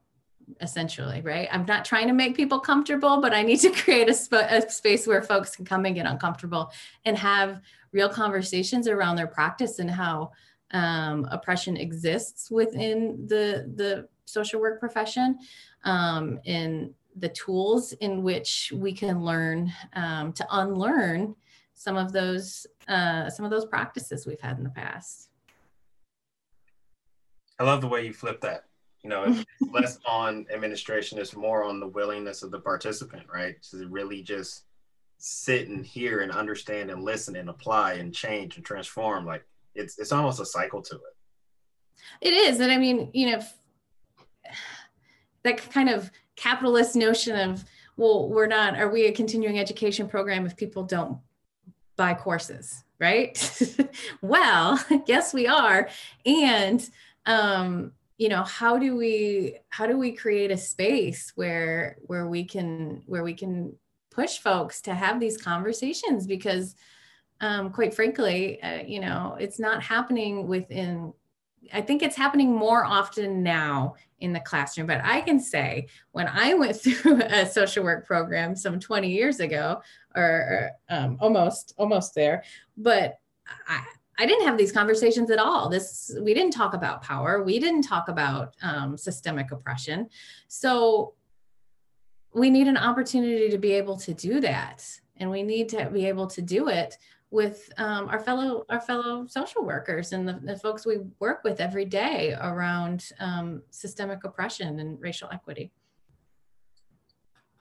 essentially, 0.62 1.22
right? 1.22 1.48
I'm 1.52 1.66
not 1.66 1.86
trying 1.86 2.08
to 2.08 2.14
make 2.14 2.36
people 2.36 2.60
comfortable, 2.60 3.22
but 3.22 3.34
I 3.34 3.42
need 3.42 3.60
to 3.62 3.72
create 3.84 4.10
a, 4.10 4.14
sp- 4.14 4.48
a, 4.50 4.70
space 4.70 5.08
where 5.08 5.22
folks 5.22 5.56
can 5.56 5.66
come 5.66 5.86
and 5.86 5.96
get 5.96 6.06
uncomfortable 6.06 6.72
and 7.06 7.18
have 7.18 7.62
real 7.92 8.10
conversations 8.10 8.88
around 8.88 9.16
their 9.16 9.28
practice 9.28 9.80
and 9.80 9.90
how 9.90 10.32
um, 10.72 11.28
oppression 11.32 11.78
exists 11.78 12.50
within 12.52 13.26
the 13.28 13.72
the 13.76 14.08
social 14.26 14.60
work 14.60 14.80
profession, 14.80 15.38
um, 15.84 16.40
and 16.46 16.94
the 17.18 17.30
tools 17.30 17.94
in 17.94 18.24
which 18.24 18.74
we 18.76 18.92
can 18.92 19.24
learn 19.24 19.72
um, 19.94 20.34
to 20.34 20.46
unlearn 20.52 21.36
some 21.76 21.98
of 21.98 22.12
those 22.12 22.66
uh, 22.88 23.30
some 23.30 23.46
of 23.46 23.52
those 23.52 23.66
practices 23.66 24.26
we've 24.26 24.42
had 24.42 24.58
in 24.58 24.64
the 24.64 24.70
past. 24.70 25.30
I 27.60 27.64
love 27.64 27.82
the 27.82 27.88
way 27.88 28.06
you 28.06 28.14
flip 28.14 28.42
that 28.42 28.66
you 29.06 29.10
know, 29.12 29.24
it's 29.28 29.46
less 29.72 30.00
on 30.08 30.48
administration, 30.52 31.20
it's 31.20 31.36
more 31.36 31.64
on 31.64 31.80
the 31.80 31.88
willingness 31.88 32.42
of 32.42 32.50
the 32.50 32.60
participant, 32.60 33.22
right? 33.32 33.56
To 33.70 33.88
really 33.88 34.24
just 34.24 34.64
sit 35.20 35.68
and 35.68 35.86
hear 35.86 36.22
and 36.22 36.32
understand 36.32 36.90
and 36.90 37.04
listen 37.04 37.36
and 37.36 37.48
apply 37.48 37.94
and 37.94 38.12
change 38.12 38.58
and 38.58 38.66
transform. 38.66 39.24
Like 39.24 39.46
it's 39.76 40.00
it's 40.00 40.12
almost 40.12 40.42
a 40.42 40.46
cycle 40.46 40.82
to 40.82 40.96
it. 40.96 41.02
It 42.20 42.34
is. 42.34 42.60
And 42.60 42.72
I 42.72 42.78
mean, 42.78 43.12
you 43.14 43.32
know, 43.32 43.44
that 45.44 45.58
kind 45.70 45.90
of 45.90 46.10
capitalist 46.36 46.96
notion 46.96 47.52
of, 47.52 47.64
well, 47.98 48.28
we're 48.28 48.48
not, 48.48 48.76
are 48.76 48.90
we 48.90 49.06
a 49.06 49.12
continuing 49.12 49.60
education 49.60 50.08
program 50.08 50.48
if 50.48 50.58
people 50.58 50.82
don't 50.82 51.20
buy 51.96 52.16
courses, 52.16 52.84
right? 53.00 53.38
well, 54.24 54.84
yes, 55.06 55.32
we 55.32 55.46
are. 55.46 55.90
And 56.26 56.90
um, 57.28 57.92
you 58.18 58.30
know 58.30 58.44
how 58.44 58.78
do 58.78 58.96
we 58.96 59.58
how 59.70 59.86
do 59.86 59.98
we 59.98 60.12
create 60.12 60.52
a 60.52 60.58
space 60.58 61.32
where 61.36 61.98
where 62.02 62.28
we 62.28 62.46
can 62.46 63.04
where 63.06 63.24
we 63.24 63.34
can 63.34 63.76
push 64.12 64.38
folks 64.38 64.82
to 64.82 64.94
have 64.94 65.20
these 65.20 65.38
conversations? 65.38 66.26
Because 66.26 66.76
um, 67.42 67.72
quite 67.72 67.94
frankly 67.94 68.62
uh, 68.62 68.84
you 68.86 69.00
know 69.00 69.36
it's 69.40 69.60
not 69.60 69.84
happening 69.84 70.48
within 70.48 71.14
i 71.74 71.82
think 71.82 72.02
it's 72.02 72.16
happening 72.16 72.54
more 72.54 72.86
often 72.86 73.44
now 73.44 73.96
in 74.20 74.32
the 74.32 74.40
classroom. 74.40 74.88
But 74.88 75.02
i 75.04 75.22
can 75.22 75.40
say 75.40 75.88
when 76.12 76.28
i 76.28 76.54
went 76.54 76.78
through 76.82 77.22
a 77.24 77.46
social 77.46 77.84
work 77.84 78.06
program 78.08 78.56
some 78.56 78.80
20 78.80 79.10
years 79.10 79.40
ago 79.40 79.82
or 80.16 80.72
um, 80.90 81.18
almost 81.20 81.74
almost 81.78 82.16
there 82.16 82.44
but 82.78 83.20
I, 83.68 83.84
I 84.18 84.26
didn't 84.26 84.46
have 84.46 84.58
these 84.58 84.72
conversations 84.72 85.30
at 85.30 85.40
all. 85.40 85.70
This 85.70 86.16
we 86.22 86.34
didn't 86.34 86.54
talk 86.54 86.74
about 86.74 87.02
power. 87.02 87.44
We 87.44 87.60
didn't 87.60 87.82
talk 87.82 88.08
about 88.08 88.56
um, 88.62 88.98
systemic 88.98 89.52
oppression. 89.52 90.10
So 90.48 91.14
we 92.34 92.50
need 92.50 92.68
an 92.68 92.78
opportunity 92.78 93.50
to 93.50 93.58
be 93.58 93.74
able 93.74 93.98
to 93.98 94.14
do 94.14 94.40
that, 94.42 94.88
and 95.18 95.30
we 95.30 95.44
need 95.44 95.70
to 95.70 95.90
be 95.90 96.06
able 96.06 96.28
to 96.28 96.42
do 96.42 96.70
it 96.70 96.98
with 97.32 97.70
um, 97.78 98.08
our 98.08 98.20
fellow 98.20 98.66
our 98.70 98.80
fellow 98.80 99.26
social 99.28 99.66
workers 99.66 100.14
and 100.14 100.28
the, 100.28 100.40
the, 100.44 100.58
folks 100.58 100.86
we 100.86 101.00
work 101.20 101.44
with 101.44 101.60
every 101.60 101.84
day 101.84 102.34
around 102.40 103.10
um, 103.20 103.62
systemic 103.72 104.24
oppression 104.24 104.80
and 104.80 105.02
racial 105.02 105.28
equity. 105.34 105.72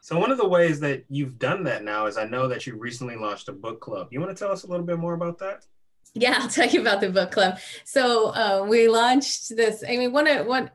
So 0.00 0.18
one 0.18 0.30
of 0.30 0.36
the 0.36 0.46
ways 0.46 0.80
that 0.80 1.04
you've 1.08 1.38
done 1.38 1.64
that 1.64 1.82
now 1.82 2.06
is 2.06 2.18
I 2.18 2.26
know 2.26 2.46
that 2.46 2.66
you 2.66 2.76
recently 2.76 3.16
launched 3.16 3.48
a 3.48 3.52
book 3.52 3.80
club. 3.80 4.08
You 4.10 4.20
want 4.20 4.36
to 4.36 4.38
tell 4.38 4.52
us 4.52 4.64
a 4.64 4.66
little 4.66 4.84
bit 4.84 4.98
more 4.98 5.14
about 5.14 5.38
that? 5.38 5.64
Yeah, 6.12 6.36
I'll 6.40 6.48
tell 6.48 6.68
you 6.68 6.80
about 6.80 7.00
the 7.00 7.10
book 7.10 7.30
club. 7.30 7.58
So 7.84 8.28
uh, 8.28 8.66
we 8.68 8.88
launched 8.88 9.56
this. 9.56 9.82
I 9.86 9.96
mean, 9.96 10.12
one 10.12 10.26
of 10.26 10.46
one 10.46 10.70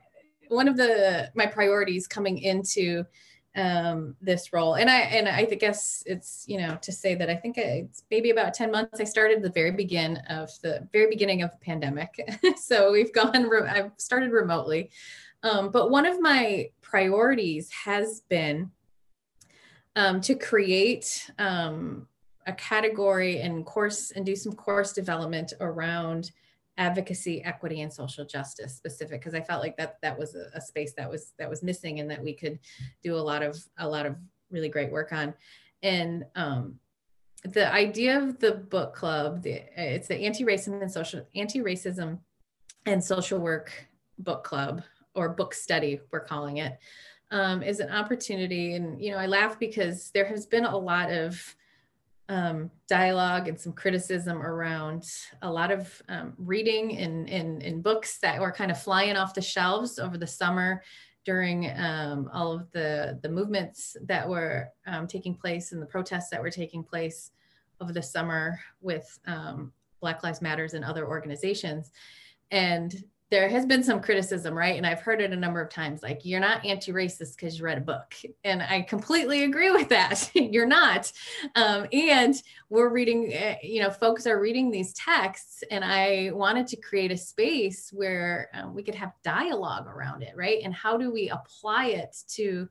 one 0.47 0.67
of 0.67 0.77
the 0.77 1.31
my 1.35 1.45
priorities 1.45 2.07
coming 2.07 2.39
into 2.39 3.05
um, 3.55 4.15
this 4.21 4.53
role. 4.53 4.75
And 4.75 4.89
I 4.89 4.99
and 4.99 5.27
I 5.27 5.45
guess 5.45 6.03
it's 6.05 6.45
you 6.47 6.57
know 6.57 6.77
to 6.81 6.91
say 6.91 7.15
that 7.15 7.29
I 7.29 7.35
think 7.35 7.57
it's 7.57 8.03
maybe 8.11 8.29
about 8.29 8.53
ten 8.53 8.71
months. 8.71 8.99
I 8.99 9.03
started 9.03 9.41
the 9.41 9.49
very 9.49 9.71
begin 9.71 10.17
of 10.29 10.49
the 10.61 10.87
very 10.91 11.09
beginning 11.09 11.41
of 11.41 11.51
the 11.51 11.57
pandemic, 11.57 12.19
so 12.57 12.91
we've 12.91 13.13
gone. 13.13 13.43
Re- 13.43 13.67
I've 13.67 13.91
started 13.97 14.31
remotely, 14.31 14.91
um, 15.43 15.71
but 15.71 15.89
one 15.89 16.05
of 16.05 16.19
my 16.19 16.69
priorities 16.81 17.69
has 17.85 18.21
been 18.29 18.71
um, 19.95 20.21
to 20.21 20.35
create 20.35 21.29
um, 21.37 22.07
a 22.49 22.53
category 22.53 23.41
and 23.41 23.65
course 23.65 24.11
and 24.11 24.25
do 24.25 24.35
some 24.35 24.53
course 24.53 24.93
development 24.93 25.53
around 25.61 26.31
advocacy 26.77 27.43
equity 27.43 27.81
and 27.81 27.91
social 27.91 28.25
justice 28.25 28.73
specific 28.73 29.19
because 29.19 29.33
i 29.33 29.41
felt 29.41 29.61
like 29.61 29.75
that 29.75 29.97
that 30.01 30.17
was 30.17 30.35
a, 30.35 30.45
a, 30.53 30.61
space 30.61 30.93
that 30.95 31.09
was 31.09 31.33
that 31.37 31.49
was 31.49 31.61
missing 31.61 31.99
and 31.99 32.09
that 32.09 32.23
we 32.23 32.33
could 32.33 32.57
do 33.03 33.15
a 33.15 33.17
lot 33.17 33.43
of 33.43 33.57
a 33.79 33.87
lot 33.87 34.05
of 34.05 34.15
really 34.51 34.69
great 34.69 34.91
work 34.91 35.11
on. 35.11 35.33
And 35.81 36.25
um, 36.35 36.79
the 37.43 37.71
idea 37.71 38.17
of 38.17 38.39
the 38.39 38.51
book 38.51 38.93
club 38.93 39.43
the, 39.43 39.63
it's 39.77 40.07
the 40.07 40.25
anti-racism 40.25 40.81
and 40.81 40.91
social 40.91 41.25
anti-racism 41.35 42.19
and 42.85 43.03
social 43.03 43.39
work 43.39 43.71
book 44.17 44.43
club 44.43 44.83
or 45.15 45.29
book 45.29 45.53
study 45.53 46.01
we're 46.11 46.19
calling 46.19 46.57
it 46.57 46.77
um, 47.31 47.63
is 47.63 47.79
an 47.79 47.89
opportunity. 47.89 48.75
And 48.75 49.01
you 49.01 49.11
know 49.11 49.17
i 49.17 49.25
laugh 49.25 49.57
because 49.57 50.11
there 50.11 50.25
has 50.25 50.45
been 50.45 50.65
a 50.65 50.77
lot 50.77 51.11
of 51.11 51.55
um, 52.29 52.69
dialogue 52.87 53.47
and 53.47 53.59
some 53.59 53.73
criticism 53.73 54.41
around 54.41 55.03
a 55.41 55.51
lot 55.51 55.71
of 55.71 56.01
um, 56.07 56.33
reading 56.37 56.91
in, 56.91 57.27
in, 57.27 57.59
in, 57.61 57.81
books 57.81 58.19
that 58.19 58.39
were 58.39 58.51
kind 58.51 58.69
of 58.69 58.79
flying 58.79 59.17
off 59.17 59.33
the 59.33 59.41
shelves 59.41 59.97
over 59.97 60.15
the 60.15 60.27
summer 60.27 60.83
during 61.25 61.71
um, 61.77 62.29
all 62.31 62.53
of 62.53 62.71
the, 62.71 63.19
the 63.23 63.29
movements 63.29 63.97
that 64.03 64.29
were 64.29 64.69
um, 64.85 65.07
taking 65.07 65.33
place 65.33 65.71
and 65.71 65.81
the 65.81 65.87
protests 65.87 66.29
that 66.29 66.41
were 66.41 66.51
taking 66.51 66.83
place 66.83 67.31
over 67.81 67.91
the 67.91 68.01
summer 68.01 68.59
with 68.79 69.19
um, 69.25 69.73
Black 69.99 70.23
Lives 70.23 70.41
Matters 70.41 70.75
and 70.75 70.85
other 70.85 71.07
organizations. 71.07 71.91
And 72.51 73.03
there 73.31 73.47
has 73.47 73.65
been 73.65 73.83
some 73.83 74.01
criticism, 74.01 74.57
right? 74.57 74.75
And 74.75 74.87
I've 74.87 75.01
heard 75.01 75.21
it 75.21 75.31
a 75.31 75.35
number 75.35 75.61
of 75.61 75.69
times 75.69 76.01
like, 76.01 76.21
you're 76.23 76.39
not 76.39 76.65
anti 76.65 76.91
racist 76.91 77.35
because 77.35 77.59
you 77.59 77.65
read 77.65 77.77
a 77.77 77.81
book. 77.81 78.15
And 78.43 78.63
I 78.63 78.81
completely 78.81 79.43
agree 79.43 79.69
with 79.69 79.89
that. 79.89 80.31
you're 80.33 80.65
not. 80.65 81.11
Um, 81.55 81.85
and 81.93 82.35
we're 82.69 82.89
reading, 82.89 83.31
uh, 83.33 83.55
you 83.61 83.81
know, 83.81 83.91
folks 83.91 84.25
are 84.25 84.39
reading 84.39 84.71
these 84.71 84.93
texts. 84.93 85.63
And 85.69 85.85
I 85.85 86.31
wanted 86.33 86.65
to 86.67 86.77
create 86.77 87.11
a 87.11 87.17
space 87.17 87.91
where 87.93 88.49
um, 88.55 88.73
we 88.73 88.81
could 88.81 88.95
have 88.95 89.11
dialogue 89.23 89.85
around 89.85 90.23
it, 90.23 90.35
right? 90.35 90.61
And 90.63 90.73
how 90.73 90.97
do 90.97 91.11
we 91.11 91.29
apply 91.29 91.87
it 91.87 92.17
to 92.29 92.67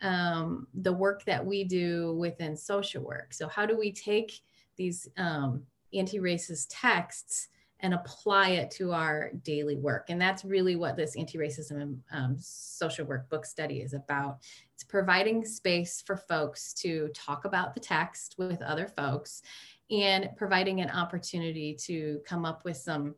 um, 0.00 0.66
the 0.74 0.92
work 0.92 1.24
that 1.26 1.46
we 1.46 1.62
do 1.62 2.14
within 2.14 2.56
social 2.56 3.04
work? 3.04 3.32
So, 3.32 3.46
how 3.46 3.66
do 3.66 3.78
we 3.78 3.92
take 3.92 4.40
these 4.76 5.08
um, 5.16 5.62
anti 5.94 6.18
racist 6.18 6.66
texts? 6.70 7.48
And 7.82 7.94
apply 7.94 8.50
it 8.50 8.70
to 8.70 8.92
our 8.92 9.32
daily 9.42 9.76
work. 9.76 10.06
And 10.08 10.20
that's 10.20 10.44
really 10.44 10.76
what 10.76 10.96
this 10.96 11.16
anti-racism 11.16 11.98
um, 12.12 12.36
social 12.38 13.04
work 13.04 13.28
book 13.28 13.44
study 13.44 13.80
is 13.80 13.92
about. 13.92 14.38
It's 14.74 14.84
providing 14.84 15.44
space 15.44 16.02
for 16.06 16.16
folks 16.16 16.72
to 16.74 17.08
talk 17.14 17.44
about 17.44 17.74
the 17.74 17.80
text 17.80 18.36
with 18.38 18.62
other 18.62 18.86
folks 18.86 19.42
and 19.90 20.30
providing 20.36 20.80
an 20.80 20.90
opportunity 20.90 21.74
to 21.82 22.20
come 22.26 22.44
up 22.44 22.64
with 22.64 22.76
some 22.76 23.14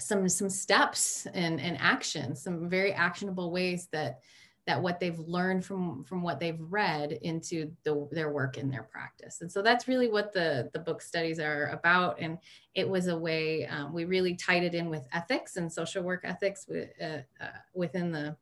some 0.00 0.28
some 0.28 0.48
steps 0.48 1.26
and, 1.34 1.60
and 1.60 1.76
actions, 1.80 2.42
some 2.42 2.68
very 2.68 2.92
actionable 2.92 3.50
ways 3.50 3.88
that 3.90 4.20
that 4.68 4.82
what 4.82 5.00
they've 5.00 5.18
learned 5.20 5.64
from 5.64 6.04
from 6.04 6.20
what 6.20 6.38
they've 6.38 6.60
read 6.60 7.12
into 7.22 7.72
the, 7.84 8.06
their 8.12 8.30
work 8.30 8.58
in 8.58 8.70
their 8.70 8.82
practice. 8.82 9.40
And 9.40 9.50
so 9.50 9.62
that's 9.62 9.88
really 9.88 10.08
what 10.08 10.30
the 10.34 10.68
the 10.74 10.78
book 10.78 11.00
studies 11.00 11.40
are 11.40 11.70
about. 11.70 12.20
And 12.20 12.36
it 12.74 12.86
was 12.86 13.06
a 13.06 13.16
way 13.16 13.66
um, 13.66 13.94
we 13.94 14.04
really 14.04 14.34
tied 14.34 14.62
it 14.62 14.74
in 14.74 14.90
with 14.90 15.08
ethics 15.14 15.56
and 15.56 15.72
social 15.72 16.02
work 16.02 16.20
ethics 16.24 16.66
with, 16.68 16.90
uh, 17.00 17.22
uh, 17.42 17.58
within 17.72 18.12
the 18.12 18.36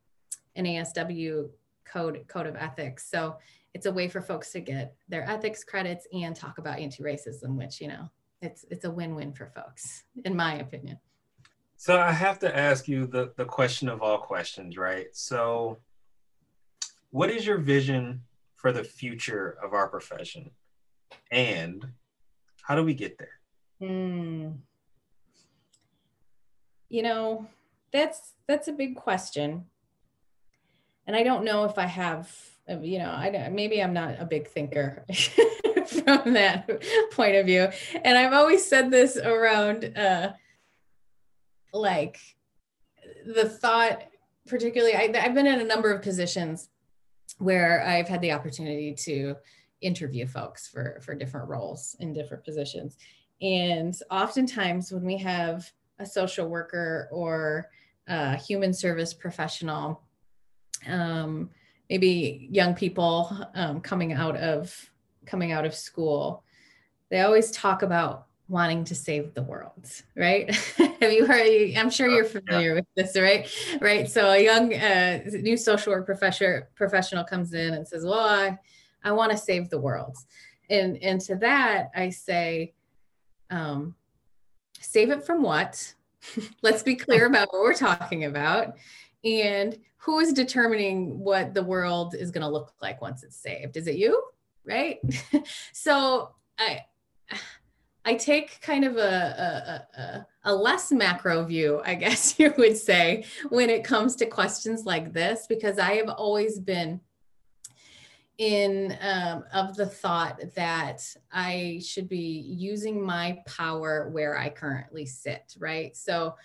NASW 0.59 1.49
code 1.85 2.25
code 2.27 2.49
of 2.49 2.57
ethics. 2.57 3.09
So 3.09 3.37
it's 3.73 3.87
a 3.87 3.93
way 3.93 4.09
for 4.09 4.21
folks 4.21 4.51
to 4.53 4.61
get 4.61 4.97
their 5.09 5.23
ethics 5.31 5.63
credits 5.63 6.09
and 6.13 6.35
talk 6.35 6.59
about 6.59 6.81
anti-racism 6.81 7.55
which 7.57 7.81
you 7.81 7.87
know 7.87 8.11
it's 8.43 8.65
it's 8.69 8.85
a 8.85 8.91
win-win 8.91 9.33
for 9.33 9.47
folks 9.47 10.03
in 10.25 10.35
my 10.35 10.55
opinion. 10.57 10.99
So 11.77 12.01
I 12.01 12.11
have 12.11 12.39
to 12.41 12.57
ask 12.57 12.89
you 12.89 13.07
the, 13.07 13.33
the 13.37 13.45
question 13.45 13.89
of 13.89 14.01
all 14.01 14.17
questions, 14.17 14.79
right? 14.79 15.09
So 15.13 15.79
what 17.17 17.31
is 17.31 17.47
your 17.47 17.57
vision 17.57 18.21
for 18.57 18.73
the 18.73 18.85
future 18.85 19.57
of 19.65 19.73
our 19.73 19.89
profession? 19.89 20.51
And 21.33 21.83
how 22.61 22.75
do 22.75 22.85
we 22.85 22.93
get 22.93 23.17
there? 23.17 23.41
Hmm. 23.81 24.49
You 26.91 27.03
know, 27.03 27.47
that's 27.91 28.35
that's 28.47 28.69
a 28.69 28.73
big 28.73 28.97
question. 28.97 29.65
And 31.07 31.17
I 31.17 31.23
don't 31.23 31.47
know 31.47 31.65
if 31.65 31.79
I 31.79 31.87
have, 31.87 32.31
you 32.83 32.99
know, 32.99 33.11
I 33.11 33.49
maybe 33.51 33.83
I'm 33.83 33.95
not 33.95 34.21
a 34.21 34.27
big 34.27 34.49
thinker 34.49 35.07
from 35.87 36.35
that 36.35 36.69
point 37.13 37.37
of 37.37 37.47
view. 37.47 37.69
And 38.05 38.19
I've 38.19 38.35
always 38.35 38.63
said 38.63 38.91
this 38.91 39.17
around 39.17 39.97
uh 39.97 40.33
like 41.73 42.19
the 43.25 43.49
thought 43.49 44.03
particularly 44.47 44.95
I, 44.95 45.19
have 45.19 45.35
been 45.35 45.47
in 45.47 45.61
a 45.61 45.65
number 45.65 45.91
of 45.95 46.03
positions 46.03 46.69
where 47.39 47.85
I've 47.87 48.09
had 48.09 48.21
the 48.21 48.33
opportunity 48.33 48.95
to 49.05 49.37
interview 49.81 50.27
folks 50.27 50.69
for, 50.69 51.01
for 51.03 51.15
different 51.15 51.49
roles 51.49 51.97
in 52.01 52.13
different 52.13 52.45
positions. 52.45 52.97
And 53.43 53.95
oftentimes, 54.11 54.93
when 54.93 55.05
we 55.05 55.19
have 55.19 55.71
a 55.99 56.07
social 56.07 56.49
worker 56.49 57.09
or 57.13 57.69
a 58.09 58.37
human 58.37 58.73
service 58.73 59.13
professional, 59.13 60.03
um, 60.87 61.51
maybe 61.91 62.49
young 62.51 62.75
people 62.75 63.31
um, 63.55 63.81
coming 63.81 64.13
out 64.13 64.37
of 64.37 64.91
coming 65.27 65.53
out 65.53 65.67
of 65.67 65.75
school, 65.75 66.45
they 67.11 67.21
always 67.21 67.51
talk 67.51 67.83
about 67.83 68.27
wanting 68.49 68.85
to 68.85 68.95
save 68.95 69.35
the 69.35 69.43
world, 69.43 69.85
right? 70.15 70.57
Have 71.01 71.13
you 71.13 71.27
heard? 71.27 71.75
I'm 71.77 71.91
sure 71.91 72.09
you're 72.09 72.25
familiar 72.25 72.75
with 72.75 72.87
this, 72.95 73.17
right? 73.17 73.49
Right. 73.81 74.11
So 74.11 74.31
a 74.31 74.43
young 74.43 74.73
uh, 74.75 75.21
new 75.27 75.57
social 75.57 75.93
work 75.93 76.07
professor 76.07 76.71
professional 76.75 77.25
comes 77.25 77.53
in 77.53 77.75
and 77.75 77.87
says, 77.87 78.05
"Well, 78.05 78.19
I, 78.19 78.59
I 79.05 79.13
want 79.13 79.33
to 79.33 79.39
save 79.39 79.69
the 79.69 79.81
world," 79.81 80.17
and 80.71 80.97
and 81.03 81.21
to 81.23 81.37
that 81.37 81.91
I 81.95 82.11
say, 82.11 82.75
um, 83.51 83.95
save 84.81 85.11
it 85.11 85.25
from 85.25 85.43
what? 85.43 85.95
Let's 86.63 86.83
be 86.83 86.95
clear 86.95 87.27
about 87.31 87.49
what 87.51 87.63
we're 87.63 87.75
talking 87.75 88.25
about, 88.25 88.77
and 89.25 89.77
who 89.99 90.21
is 90.21 90.33
determining 90.33 91.19
what 91.19 91.53
the 91.53 91.63
world 91.63 92.15
is 92.15 92.31
going 92.31 92.43
to 92.43 92.49
look 92.49 92.73
like 92.81 93.03
once 93.03 93.23
it's 93.23 93.37
saved? 93.37 93.77
Is 93.77 93.87
it 93.87 93.97
you? 93.97 94.23
Right. 94.65 94.99
so 95.73 96.31
I 96.59 96.85
I 98.07 98.15
take 98.15 98.61
kind 98.61 98.85
of 98.85 98.97
a, 98.97 99.01
a, 99.01 100.01
a, 100.01 100.27
a, 100.45 100.55
less 100.55 100.93
macro 100.93 101.45
view, 101.45 101.83
I 101.85 101.97
guess 101.97 102.39
you 102.39 102.55
would 102.57 102.77
say, 102.77 103.25
when 103.49 103.69
it 103.69 103.83
comes 103.83 104.15
to 104.17 104.27
questions 104.27 104.87
like 104.87 105.13
this, 105.13 105.47
because 105.49 105.79
I 105.81 105.95
have 105.95 106.09
always 106.09 106.61
been 106.61 107.01
in 108.39 108.97
um, 109.01 109.45
of 109.53 109.77
the 109.77 109.87
thought 109.87 110.41
that 110.55 111.03
I 111.33 111.81
should 111.85 112.09
be 112.09 112.45
using 112.47 113.05
my 113.05 113.43
power 113.45 114.09
where 114.11 114.39
I 114.39 114.51
currently 114.51 115.07
sit, 115.07 115.57
right? 115.59 115.97
So, 115.97 116.37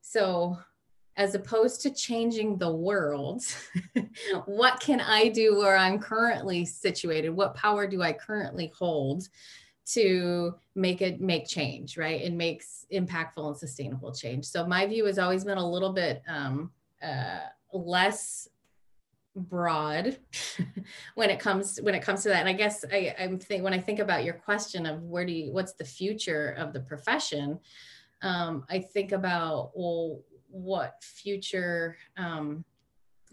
so 0.00 0.56
as 1.16 1.34
opposed 1.34 1.82
to 1.82 1.92
changing 1.92 2.56
the 2.56 2.72
world, 2.72 3.42
what 4.46 4.80
can 4.80 5.00
I 5.00 5.28
do 5.28 5.58
where 5.58 5.76
I'm 5.76 5.98
currently 5.98 6.64
situated? 6.64 7.28
What 7.28 7.54
power 7.56 7.86
do 7.86 8.00
I 8.00 8.14
currently 8.14 8.72
hold? 8.78 9.28
To 9.94 10.54
make 10.74 11.02
it 11.02 11.20
make 11.20 11.48
change 11.48 11.96
right? 11.96 12.22
And 12.22 12.36
makes 12.36 12.86
impactful 12.92 13.46
and 13.46 13.56
sustainable 13.56 14.12
change. 14.12 14.44
So 14.44 14.66
my 14.66 14.86
view 14.86 15.04
has 15.06 15.18
always 15.18 15.44
been 15.44 15.58
a 15.58 15.70
little 15.70 15.92
bit 15.92 16.22
um, 16.28 16.70
uh, 17.02 17.40
less 17.72 18.48
broad 19.36 20.18
when 21.14 21.30
it 21.30 21.38
comes 21.38 21.78
when 21.82 21.94
it 21.94 22.02
comes 22.02 22.22
to 22.22 22.28
that. 22.28 22.40
And 22.40 22.48
i 22.48 22.52
guess 22.52 22.84
i 22.92 23.14
i'm 23.18 23.38
think 23.38 23.62
when 23.62 23.72
i 23.72 23.78
think 23.78 24.00
about 24.00 24.24
your 24.24 24.34
question 24.34 24.86
of 24.86 25.02
where 25.02 25.24
do 25.24 25.32
you 25.32 25.52
what's 25.52 25.74
the 25.74 25.84
future 25.84 26.50
of 26.58 26.72
the 26.72 26.80
profession 26.80 27.60
um, 28.22 28.64
i 28.68 28.80
think 28.80 29.12
about 29.12 29.70
well 29.74 30.22
what 30.48 30.96
future 31.00 31.96
um, 32.16 32.64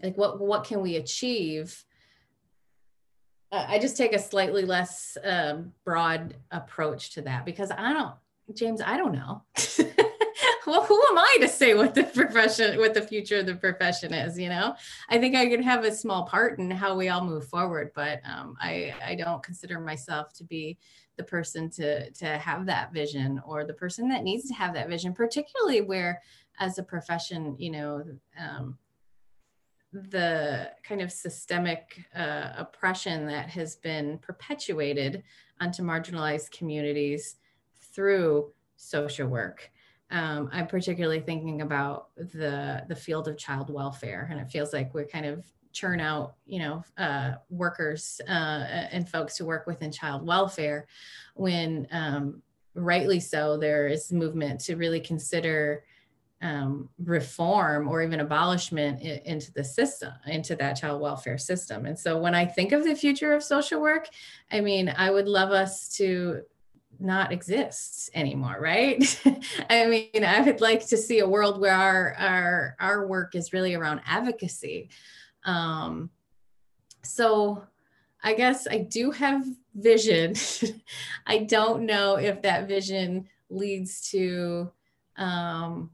like 0.02 0.16
what 0.16 0.40
what 0.40 0.64
can 0.64 0.80
we 0.80 0.96
achieve 0.96 1.84
i 3.52 3.78
just 3.78 3.96
take 3.96 4.12
a 4.12 4.18
slightly 4.18 4.64
less 4.64 5.16
um, 5.24 5.72
broad 5.84 6.34
approach 6.50 7.10
to 7.10 7.22
that 7.22 7.44
because 7.44 7.70
i 7.70 7.92
don't 7.92 8.14
james 8.54 8.80
i 8.80 8.96
don't 8.96 9.12
know 9.12 9.42
well, 10.68 10.84
who 10.84 11.02
am 11.10 11.18
I 11.18 11.38
to 11.40 11.48
say 11.48 11.74
what 11.74 11.94
the 11.94 12.04
profession, 12.04 12.78
what 12.78 12.92
the 12.92 13.02
future 13.02 13.38
of 13.38 13.46
the 13.46 13.54
profession 13.54 14.12
is? 14.12 14.38
You 14.38 14.50
know, 14.50 14.74
I 15.08 15.18
think 15.18 15.34
I 15.34 15.48
could 15.48 15.62
have 15.62 15.84
a 15.84 15.94
small 15.94 16.24
part 16.24 16.58
in 16.58 16.70
how 16.70 16.96
we 16.96 17.08
all 17.08 17.24
move 17.24 17.48
forward, 17.48 17.90
but 17.94 18.20
um, 18.24 18.56
I, 18.60 18.94
I 19.04 19.14
don't 19.14 19.42
consider 19.42 19.80
myself 19.80 20.32
to 20.34 20.44
be 20.44 20.78
the 21.16 21.24
person 21.24 21.68
to 21.70 22.10
to 22.10 22.26
have 22.26 22.66
that 22.66 22.92
vision 22.92 23.40
or 23.44 23.64
the 23.64 23.72
person 23.72 24.08
that 24.10 24.22
needs 24.22 24.46
to 24.48 24.54
have 24.54 24.74
that 24.74 24.88
vision, 24.88 25.12
particularly 25.14 25.80
where, 25.80 26.20
as 26.60 26.78
a 26.78 26.82
profession, 26.82 27.56
you 27.58 27.70
know. 27.70 28.04
Um, 28.38 28.78
the 29.92 30.70
kind 30.82 31.00
of 31.00 31.10
systemic 31.10 32.04
uh, 32.14 32.52
oppression 32.56 33.26
that 33.26 33.48
has 33.48 33.76
been 33.76 34.18
perpetuated 34.18 35.22
onto 35.60 35.82
marginalized 35.82 36.50
communities 36.50 37.36
through 37.94 38.52
social 38.76 39.28
work. 39.28 39.70
Um, 40.10 40.48
I'm 40.52 40.66
particularly 40.66 41.20
thinking 41.20 41.60
about 41.60 42.08
the 42.16 42.84
the 42.88 42.96
field 42.96 43.28
of 43.28 43.36
child 43.36 43.70
welfare, 43.70 44.26
and 44.30 44.40
it 44.40 44.50
feels 44.50 44.72
like 44.72 44.94
we're 44.94 45.06
kind 45.06 45.26
of 45.26 45.44
churn 45.72 46.00
out, 46.00 46.34
you 46.46 46.58
know, 46.58 46.82
uh, 46.96 47.32
workers 47.50 48.20
uh, 48.26 48.86
and 48.90 49.08
folks 49.08 49.36
who 49.36 49.44
work 49.44 49.66
within 49.66 49.92
child 49.92 50.26
welfare, 50.26 50.86
when 51.34 51.86
um, 51.90 52.42
rightly 52.74 53.20
so, 53.20 53.58
there 53.58 53.86
is 53.86 54.12
movement 54.12 54.60
to 54.60 54.76
really 54.76 55.00
consider 55.00 55.84
um, 56.40 56.88
reform 57.04 57.88
or 57.88 58.02
even 58.02 58.20
abolishment 58.20 59.02
into 59.02 59.52
the 59.52 59.64
system, 59.64 60.12
into 60.26 60.54
that 60.56 60.74
child 60.74 61.00
welfare 61.00 61.38
system. 61.38 61.86
And 61.86 61.98
so 61.98 62.18
when 62.18 62.34
I 62.34 62.46
think 62.46 62.72
of 62.72 62.84
the 62.84 62.94
future 62.94 63.32
of 63.32 63.42
social 63.42 63.80
work, 63.80 64.08
I 64.50 64.60
mean, 64.60 64.92
I 64.96 65.10
would 65.10 65.28
love 65.28 65.50
us 65.50 65.88
to 65.96 66.42
not 67.00 67.32
exist 67.32 68.10
anymore 68.12 68.56
right? 68.60 69.22
I 69.70 69.86
mean 69.86 70.24
i 70.24 70.40
would 70.40 70.60
like 70.60 70.84
to 70.88 70.96
see 70.96 71.20
a 71.20 71.28
world 71.28 71.60
where 71.60 71.72
our 71.72 72.14
our 72.14 72.76
our 72.80 73.06
work 73.06 73.36
is 73.36 73.52
really 73.52 73.74
around 73.74 74.00
advocacy. 74.04 74.88
Um 75.44 76.10
so 77.04 77.62
i 78.24 78.34
guess 78.34 78.66
i 78.66 78.78
do 78.78 79.12
have 79.12 79.44
vision. 79.78 80.34
I 81.26 81.38
don't 81.38 81.86
know 81.86 82.16
if 82.16 82.42
that 82.42 82.68
vision 82.68 83.28
leads 83.48 84.10
to 84.10 84.70
um 85.16 85.90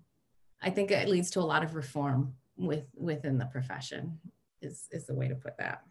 i 0.64 0.70
think 0.70 0.90
it 0.90 1.08
leads 1.08 1.30
to 1.30 1.40
a 1.40 1.42
lot 1.42 1.62
of 1.62 1.74
reform 1.74 2.34
with 2.56 2.84
within 2.96 3.38
the 3.38 3.46
profession 3.46 4.18
is 4.60 4.88
is 4.90 5.06
the 5.06 5.14
way 5.14 5.28
to 5.28 5.34
put 5.34 5.56
that 5.58 5.82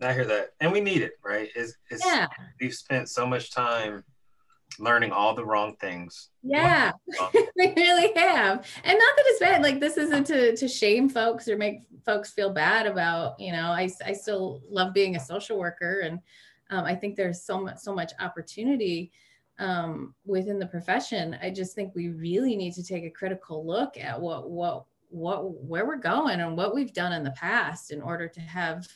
I 0.00 0.12
hear 0.12 0.24
that, 0.24 0.50
and 0.60 0.72
we 0.72 0.80
need 0.80 1.00
it, 1.02 1.12
right? 1.24 1.48
It's 1.54 1.76
yeah. 2.04 2.26
We've 2.60 2.74
spent 2.74 3.08
so 3.08 3.24
much 3.24 3.52
time 3.52 4.02
learning 4.78 5.12
all 5.12 5.34
the 5.34 5.44
wrong 5.44 5.76
things. 5.76 6.30
Yeah, 6.42 6.92
we 7.56 7.72
really 7.76 8.12
have. 8.16 8.66
And 8.84 8.98
not 8.98 9.16
that 9.16 9.24
it's 9.26 9.40
bad. 9.40 9.62
Like 9.62 9.80
this 9.80 9.96
isn't 9.96 10.26
to, 10.28 10.56
to 10.56 10.68
shame 10.68 11.08
folks 11.08 11.48
or 11.48 11.56
make 11.56 11.80
folks 12.04 12.30
feel 12.30 12.50
bad 12.50 12.86
about, 12.86 13.38
you 13.38 13.52
know, 13.52 13.70
I, 13.70 13.90
I 14.04 14.12
still 14.12 14.62
love 14.68 14.94
being 14.94 15.16
a 15.16 15.20
social 15.20 15.58
worker. 15.58 16.00
And 16.00 16.18
um, 16.70 16.84
I 16.84 16.94
think 16.94 17.16
there's 17.16 17.42
so 17.42 17.60
much, 17.60 17.78
so 17.78 17.94
much 17.94 18.12
opportunity 18.20 19.12
um, 19.58 20.14
within 20.24 20.58
the 20.58 20.66
profession. 20.66 21.36
I 21.42 21.50
just 21.50 21.74
think 21.74 21.94
we 21.94 22.08
really 22.08 22.56
need 22.56 22.74
to 22.74 22.82
take 22.82 23.04
a 23.04 23.10
critical 23.10 23.66
look 23.66 23.96
at 23.98 24.20
what, 24.20 24.50
what, 24.50 24.86
what, 25.08 25.52
where 25.62 25.86
we're 25.86 25.96
going 25.96 26.40
and 26.40 26.56
what 26.56 26.74
we've 26.74 26.92
done 26.92 27.12
in 27.12 27.22
the 27.22 27.32
past 27.32 27.90
in 27.90 28.00
order 28.00 28.28
to 28.28 28.40
have 28.40 28.86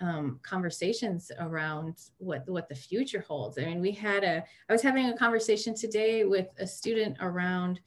um, 0.00 0.38
conversations 0.42 1.32
around 1.38 1.94
what 2.18 2.46
what 2.48 2.68
the 2.68 2.74
future 2.74 3.24
holds. 3.26 3.58
I 3.58 3.64
mean, 3.64 3.80
we 3.80 3.92
had 3.92 4.24
a 4.24 4.44
I 4.68 4.72
was 4.72 4.82
having 4.82 5.08
a 5.08 5.16
conversation 5.16 5.74
today 5.74 6.24
with 6.24 6.48
a 6.58 6.66
student 6.66 7.16
around 7.20 7.80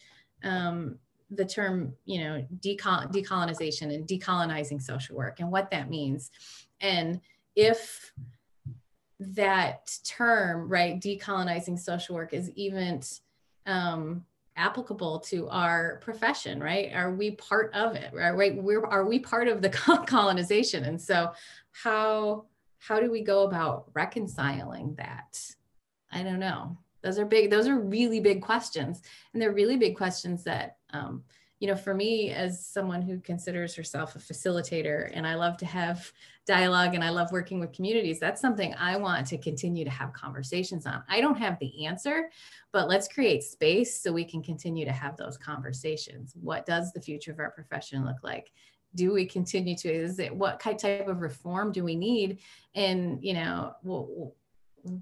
um, 0.44 0.98
the 1.30 1.46
term, 1.46 1.94
you 2.06 2.24
know, 2.24 2.46
decol- 2.60 3.12
decolonization 3.12 3.94
and 3.94 4.08
decolonizing 4.08 4.82
social 4.82 5.16
work 5.16 5.40
and 5.40 5.52
what 5.52 5.70
that 5.72 5.90
means, 5.90 6.32
and 6.82 7.22
if 7.56 8.12
that 9.20 9.92
term, 10.06 10.70
right, 10.70 11.00
decolonizing 11.00 11.78
social 11.78 12.16
work 12.16 12.34
is 12.34 12.50
even 12.52 13.02
um, 13.66 14.26
applicable 14.60 15.20
to 15.20 15.48
our 15.50 16.00
profession 16.04 16.62
right? 16.62 16.92
Are 16.94 17.14
we 17.14 17.32
part 17.32 17.74
of 17.74 17.96
it 17.96 18.14
right? 18.14 18.56
We're 18.62 18.86
are 18.86 19.06
we 19.06 19.20
part 19.20 19.48
of 19.48 19.62
the 19.62 19.70
colonization? 20.08 20.84
And 20.84 21.02
so 21.02 21.32
how 21.72 22.46
how 22.78 23.00
do 23.00 23.10
we 23.10 23.22
go 23.24 23.44
about 23.44 23.90
reconciling 23.94 24.96
that? 24.96 25.40
I 26.12 26.24
don't 26.24 26.40
know. 26.40 26.78
Those 27.02 27.18
are 27.18 27.26
big 27.26 27.50
those 27.50 27.68
are 27.68 27.80
really 27.80 28.20
big 28.20 28.42
questions. 28.42 29.02
And 29.34 29.42
they're 29.42 29.54
really 29.54 29.78
big 29.78 29.96
questions 29.96 30.44
that 30.44 30.78
um, 30.92 31.24
you 31.60 31.68
know 31.68 31.76
for 31.76 31.94
me 31.94 32.32
as 32.32 32.66
someone 32.66 33.02
who 33.02 33.20
considers 33.20 33.76
herself 33.76 34.16
a 34.16 34.20
facilitator 34.20 35.10
and 35.14 35.28
i 35.28 35.36
love 35.36 35.58
to 35.58 35.66
have 35.66 36.12
dialogue 36.48 36.96
and 36.96 37.04
i 37.04 37.10
love 37.10 37.32
working 37.32 37.60
with 37.60 37.74
communities 37.74 38.20
that's 38.20 38.42
something 38.42 38.74
i 38.76 38.96
want 38.96 39.28
to 39.28 39.38
continue 39.38 39.84
to 39.84 39.92
have 39.92 40.14
conversations 40.14 40.86
on. 40.86 41.04
I 41.08 41.22
don't 41.22 41.38
have 41.38 41.60
the 41.60 41.86
answer 41.86 42.30
but 42.72 42.88
let's 42.88 43.08
create 43.08 43.44
space 43.44 44.02
so 44.02 44.12
we 44.12 44.24
can 44.24 44.44
continue 44.44 44.86
to 44.86 44.92
have 44.92 45.18
those 45.18 45.38
conversations. 45.38 46.34
What 46.40 46.66
does 46.66 46.94
the 46.94 47.02
future 47.02 47.32
of 47.32 47.40
our 47.40 47.52
profession 47.52 48.06
look 48.06 48.24
like? 48.24 48.52
Do 48.96 49.12
we 49.12 49.26
continue 49.26 49.76
to 49.78 49.92
is 49.92 50.20
it 50.20 50.36
what 50.36 50.60
kind 50.60 50.78
type 50.78 51.08
of 51.08 51.22
reform 51.22 51.72
do 51.72 51.84
we 51.84 51.96
need? 51.96 52.40
And 52.76 53.24
you 53.24 53.34
know 53.34 53.76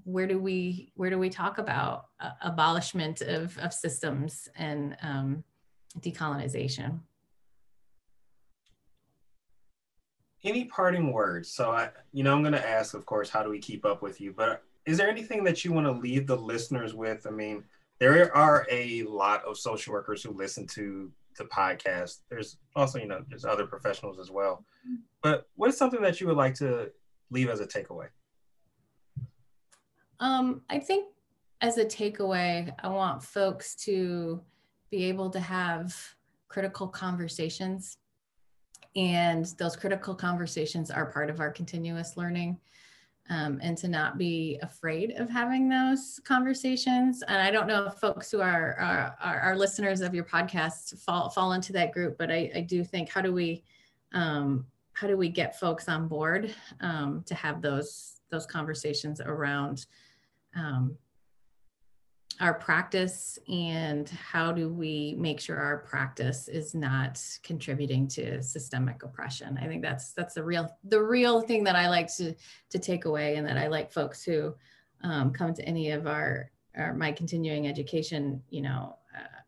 where 0.04 0.26
do 0.26 0.38
we 0.38 0.92
where 0.94 1.10
do 1.10 1.18
we 1.18 1.30
talk 1.30 1.58
about 1.58 2.06
uh, 2.20 2.30
abolishment 2.42 3.20
of, 3.20 3.56
of 3.58 3.72
systems 3.72 4.48
and 4.56 4.96
um, 5.02 5.44
decolonization 6.00 6.98
any 10.44 10.64
parting 10.66 11.12
words 11.12 11.50
so 11.50 11.70
i 11.70 11.88
you 12.12 12.22
know 12.22 12.32
i'm 12.32 12.42
going 12.42 12.52
to 12.52 12.68
ask 12.68 12.94
of 12.94 13.04
course 13.04 13.28
how 13.28 13.42
do 13.42 13.50
we 13.50 13.58
keep 13.58 13.84
up 13.84 14.02
with 14.02 14.20
you 14.20 14.32
but 14.32 14.62
is 14.86 14.96
there 14.96 15.08
anything 15.08 15.44
that 15.44 15.64
you 15.64 15.72
want 15.72 15.86
to 15.86 15.92
leave 15.92 16.26
the 16.26 16.36
listeners 16.36 16.94
with 16.94 17.26
i 17.26 17.30
mean 17.30 17.64
there 17.98 18.34
are 18.36 18.66
a 18.70 19.02
lot 19.02 19.44
of 19.44 19.58
social 19.58 19.92
workers 19.92 20.22
who 20.22 20.30
listen 20.30 20.66
to 20.68 21.10
the 21.38 21.44
podcast. 21.44 22.18
There's 22.28 22.58
also, 22.76 22.98
you 22.98 23.06
know, 23.06 23.24
there's 23.28 23.44
other 23.44 23.66
professionals 23.66 24.18
as 24.18 24.30
well. 24.30 24.64
But 25.22 25.48
what 25.54 25.68
is 25.68 25.76
something 25.76 26.02
that 26.02 26.20
you 26.20 26.26
would 26.26 26.36
like 26.36 26.54
to 26.56 26.90
leave 27.30 27.48
as 27.48 27.60
a 27.60 27.66
takeaway? 27.66 28.08
Um, 30.20 30.62
I 30.68 30.80
think 30.80 31.06
as 31.60 31.78
a 31.78 31.84
takeaway, 31.84 32.72
I 32.82 32.88
want 32.88 33.22
folks 33.22 33.74
to 33.84 34.40
be 34.90 35.04
able 35.04 35.30
to 35.30 35.40
have 35.40 35.96
critical 36.48 36.88
conversations. 36.88 37.98
And 38.96 39.44
those 39.58 39.76
critical 39.76 40.14
conversations 40.14 40.90
are 40.90 41.06
part 41.06 41.30
of 41.30 41.40
our 41.40 41.50
continuous 41.50 42.16
learning 42.16 42.58
um, 43.30 43.58
and 43.62 43.76
to 43.78 43.88
not 43.88 44.16
be 44.16 44.58
afraid 44.62 45.12
of 45.12 45.28
having 45.28 45.68
those 45.68 46.20
conversations. 46.24 47.22
And 47.22 47.40
I 47.40 47.50
don't 47.50 47.66
know 47.66 47.86
if 47.86 47.94
folks 47.94 48.30
who 48.30 48.40
are 48.40 49.14
are, 49.20 49.56
listeners 49.56 50.00
of 50.00 50.14
your 50.14 50.24
podcast 50.24 50.98
fall 51.00 51.28
fall 51.28 51.52
into 51.52 51.72
that 51.74 51.92
group, 51.92 52.16
but 52.18 52.30
I, 52.30 52.50
I 52.54 52.60
do 52.60 52.84
think 52.84 53.08
how 53.08 53.20
do 53.20 53.32
we 53.32 53.64
um, 54.12 54.66
how 54.94 55.06
do 55.06 55.16
we 55.16 55.28
get 55.28 55.60
folks 55.60 55.88
on 55.88 56.08
board 56.08 56.54
um, 56.80 57.22
to 57.26 57.34
have 57.34 57.60
those 57.60 58.20
those 58.30 58.46
conversations 58.46 59.20
around 59.20 59.86
um, 60.56 60.96
our 62.40 62.54
practice 62.54 63.38
and 63.48 64.08
how 64.10 64.52
do 64.52 64.68
we 64.68 65.16
make 65.18 65.40
sure 65.40 65.56
our 65.56 65.78
practice 65.78 66.46
is 66.46 66.74
not 66.74 67.20
contributing 67.42 68.06
to 68.06 68.40
systemic 68.42 69.02
oppression. 69.02 69.58
I 69.60 69.66
think 69.66 69.82
that's 69.82 70.12
that's 70.12 70.34
the 70.34 70.44
real 70.44 70.68
the 70.84 71.02
real 71.02 71.40
thing 71.40 71.64
that 71.64 71.74
i 71.74 71.88
like 71.88 72.14
to 72.16 72.34
to 72.70 72.78
take 72.78 73.06
away 73.06 73.36
and 73.36 73.46
that 73.46 73.58
i 73.58 73.66
like 73.66 73.92
folks 73.92 74.22
who 74.22 74.54
um, 75.02 75.32
come 75.32 75.54
to 75.54 75.64
any 75.64 75.90
of 75.90 76.06
our, 76.06 76.50
my 76.96 77.12
continuing 77.12 77.66
education 77.66 78.42
you 78.50 78.62
know 78.62 78.96
uh, 79.16 79.40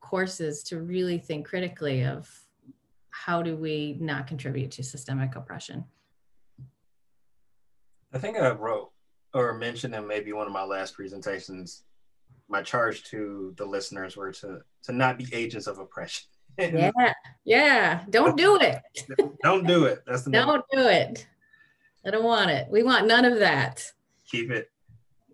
courses 0.00 0.62
to 0.62 0.80
really 0.80 1.18
think 1.18 1.46
critically 1.46 2.04
of 2.04 2.30
how 3.10 3.42
do 3.42 3.56
we 3.56 3.98
not 4.00 4.26
contribute 4.26 4.70
to 4.70 4.82
systemic 4.82 5.36
oppression. 5.36 5.84
I 8.14 8.18
think 8.18 8.38
i 8.38 8.50
wrote 8.50 8.90
or 9.34 9.54
mentioned 9.54 9.94
in 9.94 10.06
maybe 10.06 10.32
one 10.32 10.46
of 10.46 10.52
my 10.52 10.64
last 10.64 10.94
presentations 10.94 11.84
my 12.52 12.62
charge 12.62 13.02
to 13.04 13.54
the 13.56 13.64
listeners 13.64 14.16
were 14.16 14.30
to 14.30 14.60
to 14.84 14.92
not 14.92 15.18
be 15.18 15.26
agents 15.32 15.66
of 15.66 15.78
oppression. 15.78 16.26
yeah, 16.58 16.92
yeah. 17.44 18.04
Don't 18.10 18.36
do 18.36 18.58
it. 18.60 18.80
don't 19.42 19.66
do 19.66 19.86
it. 19.86 20.02
That's 20.06 20.22
the 20.22 20.30
don't 20.30 20.64
do 20.70 20.86
it. 20.86 21.26
I 22.06 22.10
don't 22.10 22.24
want 22.24 22.50
it. 22.50 22.68
We 22.70 22.82
want 22.82 23.06
none 23.06 23.24
of 23.24 23.38
that. 23.38 23.84
Keep 24.30 24.50
it. 24.50 24.70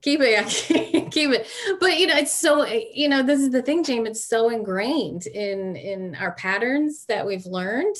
Keep 0.00 0.20
it. 0.22 0.46
Keep 1.10 1.30
it. 1.32 1.48
But 1.80 1.98
you 1.98 2.06
know, 2.06 2.16
it's 2.16 2.32
so 2.32 2.64
you 2.66 3.08
know, 3.08 3.22
this 3.22 3.40
is 3.40 3.50
the 3.50 3.62
thing, 3.62 3.82
James. 3.82 4.08
It's 4.08 4.24
so 4.24 4.50
ingrained 4.50 5.26
in 5.26 5.74
in 5.74 6.14
our 6.14 6.32
patterns 6.32 7.04
that 7.06 7.26
we've 7.26 7.46
learned. 7.46 7.96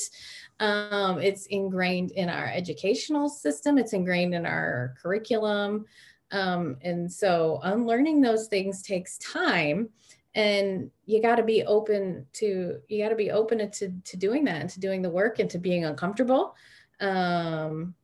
Um, 0.61 1.19
it's 1.19 1.45
ingrained 1.47 2.11
in 2.11 2.29
our 2.29 2.45
educational 2.45 3.27
system. 3.27 3.77
It's 3.77 3.93
ingrained 3.93 4.33
in 4.33 4.45
our 4.45 4.95
curriculum. 5.01 5.85
Um, 6.31 6.77
and 6.81 7.11
so 7.11 7.59
unlearning 7.63 8.21
those 8.21 8.47
things 8.47 8.81
takes 8.83 9.17
time 9.17 9.89
and 10.35 10.91
you 11.05 11.21
got 11.21 11.35
to 11.35 11.43
be 11.43 11.63
open 11.63 12.25
to 12.33 12.79
you 12.87 13.03
got 13.03 13.09
to 13.09 13.15
be 13.15 13.31
open 13.31 13.69
to 13.71 13.91
to 14.03 14.17
doing 14.17 14.43
that 14.45 14.61
and 14.61 14.69
to 14.69 14.79
doing 14.79 15.01
the 15.01 15.09
work 15.09 15.39
and 15.39 15.49
to 15.49 15.57
being 15.57 15.85
uncomfortable. 15.85 16.55
Um 16.99 17.95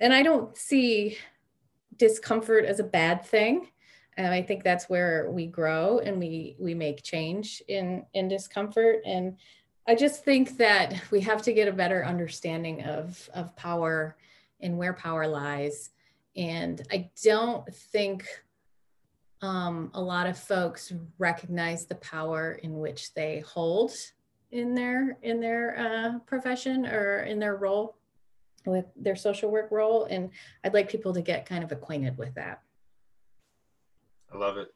and 0.00 0.12
i 0.12 0.22
don't 0.22 0.56
see 0.56 1.18
discomfort 1.96 2.64
as 2.64 2.80
a 2.80 2.84
bad 2.84 3.24
thing. 3.24 3.68
And 4.16 4.34
i 4.34 4.42
think 4.42 4.64
that's 4.64 4.88
where 4.88 5.30
we 5.30 5.46
grow 5.46 6.00
and 6.00 6.18
we 6.18 6.56
we 6.58 6.74
make 6.74 7.02
change 7.02 7.62
in 7.68 8.04
in 8.12 8.26
discomfort. 8.28 9.02
And 9.06 9.36
i 9.86 9.94
just 9.94 10.24
think 10.24 10.56
that 10.58 11.00
we 11.10 11.20
have 11.20 11.42
to 11.42 11.52
get 11.52 11.68
a 11.68 11.72
better 11.72 12.04
understanding 12.04 12.82
of 12.84 13.30
of 13.34 13.54
power 13.54 14.16
and 14.60 14.76
where 14.76 14.94
power 14.94 15.28
lies 15.28 15.90
and 16.38 16.82
i 16.90 17.10
don't 17.22 17.68
think 17.74 18.24
um, 19.40 19.90
a 19.94 20.00
lot 20.00 20.26
of 20.26 20.36
folks 20.36 20.92
recognize 21.18 21.86
the 21.86 21.94
power 21.96 22.58
in 22.62 22.78
which 22.78 23.14
they 23.14 23.40
hold 23.40 23.92
in 24.50 24.74
their 24.74 25.18
in 25.22 25.40
their 25.40 25.78
uh, 25.78 26.18
profession 26.20 26.86
or 26.86 27.20
in 27.20 27.38
their 27.38 27.56
role 27.56 27.96
with 28.66 28.86
their 28.96 29.16
social 29.16 29.50
work 29.50 29.70
role. 29.70 30.06
And 30.10 30.30
i'd 30.64 30.74
like 30.74 30.88
people 30.88 31.12
to 31.14 31.22
get 31.22 31.46
kind 31.46 31.62
of 31.62 31.72
acquainted 31.72 32.18
with 32.18 32.34
that. 32.34 32.62
I 34.32 34.38
love 34.38 34.56
it. 34.56 34.68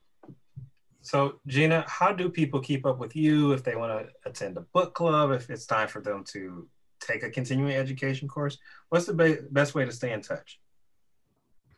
So 1.00 1.40
gina 1.46 1.84
how 1.88 2.12
do 2.12 2.28
people 2.28 2.60
keep 2.60 2.86
up 2.86 2.98
with 2.98 3.16
you 3.16 3.52
if 3.52 3.64
they 3.64 3.74
want 3.74 4.06
to 4.06 4.28
attend 4.28 4.56
a 4.56 4.66
book 4.72 4.94
club 4.94 5.32
if 5.32 5.50
it's 5.50 5.66
time 5.66 5.88
for 5.88 6.00
them 6.00 6.22
to 6.32 6.68
take 7.00 7.24
a 7.24 7.30
continuing 7.30 7.74
education 7.74 8.28
course? 8.28 8.58
What's 8.90 9.06
the 9.06 9.14
be- 9.14 9.38
best 9.50 9.74
way 9.74 9.84
to 9.84 9.92
stay 9.92 10.12
in 10.12 10.20
touch 10.20 10.60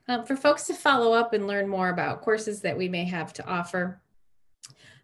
um, 0.08 0.24
for 0.24 0.36
folks 0.36 0.66
to 0.66 0.74
follow 0.74 1.12
up 1.12 1.32
and 1.32 1.46
learn 1.46 1.68
more 1.68 1.88
about 1.88 2.22
courses 2.22 2.60
that 2.62 2.76
we 2.76 2.88
may 2.88 3.04
have 3.04 3.32
to 3.34 3.46
offer, 3.46 4.00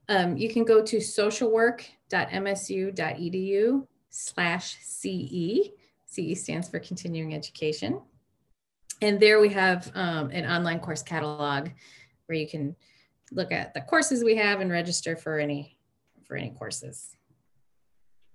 um, 0.09 0.37
you 0.37 0.49
can 0.49 0.65
go 0.65 0.83
to 0.83 0.97
socialwork.msu.edu 0.97 3.87
slash 4.11 4.77
CE. 4.83 5.71
CE 6.07 6.35
stands 6.35 6.69
for 6.69 6.81
continuing 6.81 7.35
education. 7.35 8.01
And 9.01 9.19
there 9.19 9.41
we 9.41 9.49
have 9.51 9.91
um, 9.95 10.31
an 10.31 10.45
online 10.45 10.81
course 10.81 11.03
catalog 11.03 11.71
where 12.27 12.37
you 12.37 12.49
can 12.49 12.77
look 13.33 13.53
at 13.53 13.73
the 13.73 13.81
courses 13.81 14.25
we 14.25 14.37
have 14.37 14.61
and 14.61 14.71
register 14.71 15.17
for 15.17 15.39
any 15.39 15.79
for 16.27 16.37
any 16.37 16.51
courses. 16.51 17.17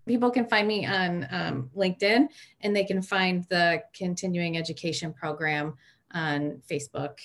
People 0.08 0.32
can 0.32 0.48
find 0.48 0.68
me 0.68 0.86
on 0.86 1.28
um, 1.32 1.70
LinkedIn 1.76 2.28
and 2.62 2.76
they 2.76 2.84
can 2.84 3.02
find 3.02 3.46
the 3.50 3.84
continuing 3.94 4.58
education 4.58 5.14
program 5.14 5.76
on 6.14 6.62
Facebook 6.70 7.16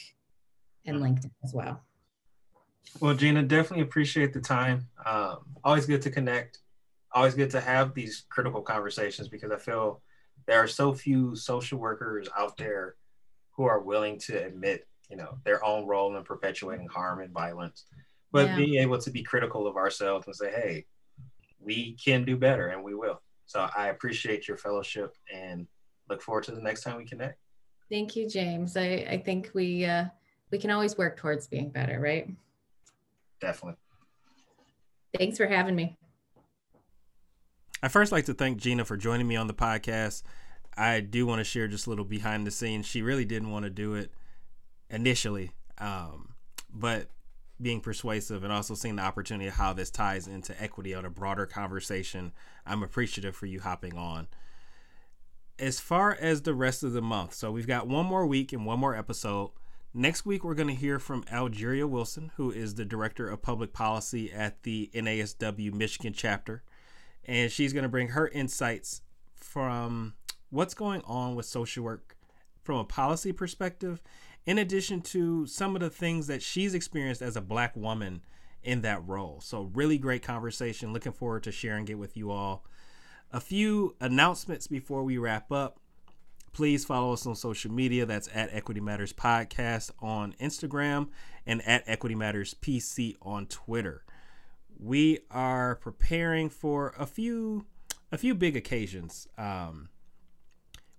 and. 0.84 0.98
LinkedIn 0.98 1.30
as 1.44 1.52
well. 1.54 1.82
Well, 3.00 3.14
Gina, 3.14 3.42
definitely 3.42 3.84
appreciate 3.84 4.32
the 4.32 4.40
time. 4.40 4.88
Um, 5.06 5.38
always 5.62 5.86
good 5.86 6.02
to 6.02 6.10
connect. 6.10 6.58
Always 7.12 7.34
good 7.34 7.50
to 7.50 7.60
have 7.60 7.94
these 7.94 8.24
critical 8.30 8.62
conversations 8.62 9.28
because 9.28 9.52
I 9.52 9.56
feel 9.56 10.02
there 10.46 10.58
are 10.58 10.66
so 10.66 10.92
few 10.92 11.36
social 11.36 11.78
workers 11.78 12.28
out 12.36 12.56
there 12.56 12.96
who 13.52 13.64
are 13.64 13.80
willing 13.80 14.18
to 14.18 14.44
admit, 14.44 14.86
you 15.08 15.16
know, 15.16 15.38
their 15.44 15.64
own 15.64 15.86
role 15.86 16.16
in 16.16 16.24
perpetuating 16.24 16.88
harm 16.88 17.20
and 17.20 17.32
violence, 17.32 17.84
but 18.32 18.48
yeah. 18.48 18.56
being 18.56 18.74
able 18.82 18.98
to 18.98 19.10
be 19.10 19.22
critical 19.22 19.66
of 19.66 19.76
ourselves 19.76 20.26
and 20.26 20.34
say, 20.34 20.50
hey, 20.50 20.86
we 21.60 21.96
can 22.02 22.24
do 22.24 22.36
better 22.36 22.68
and 22.68 22.82
we 22.82 22.94
will. 22.94 23.20
So 23.46 23.68
I 23.76 23.88
appreciate 23.88 24.48
your 24.48 24.56
fellowship 24.56 25.14
and 25.32 25.66
look 26.08 26.22
forward 26.22 26.44
to 26.44 26.52
the 26.52 26.62
next 26.62 26.82
time 26.82 26.96
we 26.96 27.04
connect. 27.04 27.38
Thank 27.90 28.14
you, 28.14 28.28
James. 28.28 28.76
I, 28.76 29.06
I 29.10 29.22
think 29.24 29.50
we 29.52 29.84
uh, 29.84 30.04
we 30.50 30.58
can 30.58 30.70
always 30.70 30.96
work 30.96 31.16
towards 31.16 31.48
being 31.48 31.70
better, 31.70 31.98
right? 32.00 32.28
Definitely. 33.40 33.78
Thanks 35.18 35.36
for 35.36 35.46
having 35.46 35.74
me. 35.74 35.96
I 37.82 37.88
first 37.88 38.12
like 38.12 38.26
to 38.26 38.34
thank 38.34 38.58
Gina 38.58 38.84
for 38.84 38.96
joining 38.96 39.26
me 39.26 39.36
on 39.36 39.48
the 39.48 39.54
podcast. 39.54 40.22
I 40.76 41.00
do 41.00 41.26
want 41.26 41.40
to 41.40 41.44
share 41.44 41.66
just 41.66 41.86
a 41.86 41.90
little 41.90 42.04
behind 42.04 42.46
the 42.46 42.50
scenes. 42.50 42.86
She 42.86 43.02
really 43.02 43.24
didn't 43.24 43.50
want 43.50 43.64
to 43.64 43.70
do 43.70 43.94
it 43.94 44.12
initially, 44.88 45.50
um, 45.78 46.34
but 46.72 47.08
being 47.60 47.80
persuasive 47.80 48.44
and 48.44 48.52
also 48.52 48.74
seeing 48.74 48.96
the 48.96 49.02
opportunity 49.02 49.48
of 49.48 49.54
how 49.54 49.72
this 49.72 49.90
ties 49.90 50.28
into 50.28 50.60
equity 50.62 50.94
on 50.94 51.04
a 51.04 51.10
broader 51.10 51.46
conversation, 51.46 52.32
I'm 52.64 52.82
appreciative 52.82 53.34
for 53.34 53.46
you 53.46 53.60
hopping 53.60 53.96
on 53.98 54.28
as 55.60 55.78
far 55.78 56.16
as 56.18 56.42
the 56.42 56.54
rest 56.54 56.82
of 56.82 56.92
the 56.92 57.02
month, 57.02 57.34
so 57.34 57.52
we've 57.52 57.66
got 57.66 57.86
one 57.86 58.06
more 58.06 58.26
week 58.26 58.52
and 58.52 58.64
one 58.64 58.80
more 58.80 58.96
episode. 58.96 59.50
Next 59.92 60.24
week, 60.24 60.42
we're 60.42 60.54
going 60.54 60.68
to 60.68 60.74
hear 60.74 60.98
from 60.98 61.24
Algeria 61.30 61.86
Wilson, 61.86 62.32
who 62.36 62.50
is 62.50 62.74
the 62.74 62.84
Director 62.84 63.28
of 63.28 63.42
Public 63.42 63.72
Policy 63.72 64.32
at 64.32 64.62
the 64.62 64.88
NASW 64.94 65.74
Michigan 65.74 66.14
chapter. 66.14 66.62
And 67.26 67.52
she's 67.52 67.72
going 67.74 67.82
to 67.82 67.88
bring 67.88 68.08
her 68.08 68.28
insights 68.28 69.02
from 69.34 70.14
what's 70.48 70.74
going 70.74 71.02
on 71.02 71.34
with 71.34 71.46
social 71.46 71.84
work 71.84 72.16
from 72.62 72.78
a 72.78 72.84
policy 72.84 73.32
perspective, 73.32 74.00
in 74.46 74.58
addition 74.58 75.02
to 75.02 75.46
some 75.46 75.74
of 75.74 75.80
the 75.80 75.90
things 75.90 76.26
that 76.28 76.42
she's 76.42 76.72
experienced 76.72 77.20
as 77.20 77.36
a 77.36 77.40
Black 77.42 77.76
woman 77.76 78.22
in 78.62 78.80
that 78.82 79.06
role. 79.06 79.40
So, 79.42 79.70
really 79.74 79.98
great 79.98 80.22
conversation. 80.22 80.92
Looking 80.92 81.12
forward 81.12 81.42
to 81.44 81.52
sharing 81.52 81.88
it 81.88 81.98
with 81.98 82.16
you 82.16 82.30
all. 82.30 82.64
A 83.32 83.40
few 83.40 83.94
announcements 84.00 84.66
before 84.66 85.04
we 85.04 85.16
wrap 85.16 85.52
up. 85.52 85.78
Please 86.52 86.84
follow 86.84 87.12
us 87.12 87.26
on 87.26 87.36
social 87.36 87.70
media. 87.70 88.04
That's 88.04 88.28
at 88.34 88.52
Equity 88.52 88.80
Matters 88.80 89.12
Podcast 89.12 89.92
on 90.00 90.34
Instagram 90.40 91.10
and 91.46 91.64
at 91.64 91.84
Equity 91.86 92.16
Matters 92.16 92.54
PC 92.60 93.14
on 93.22 93.46
Twitter. 93.46 94.02
We 94.76 95.20
are 95.30 95.76
preparing 95.76 96.48
for 96.48 96.92
a 96.98 97.06
few 97.06 97.66
a 98.10 98.18
few 98.18 98.34
big 98.34 98.56
occasions. 98.56 99.28
Um, 99.38 99.90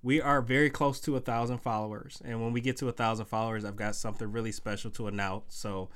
we 0.01 0.21
are 0.21 0.41
very 0.41 0.69
close 0.69 1.01
to 1.01 1.17
a 1.17 1.19
thousand 1.19 1.57
followers, 1.57 2.21
and 2.23 2.41
when 2.41 2.53
we 2.53 2.61
get 2.61 2.77
to 2.77 2.88
a 2.88 2.93
thousand 2.93 3.25
followers, 3.25 3.65
I've 3.65 3.75
got 3.75 3.95
something 3.95 4.32
really 4.32 4.53
special 4.53 4.89
to 4.91 5.07
announce. 5.07 5.53
So, 5.53 5.89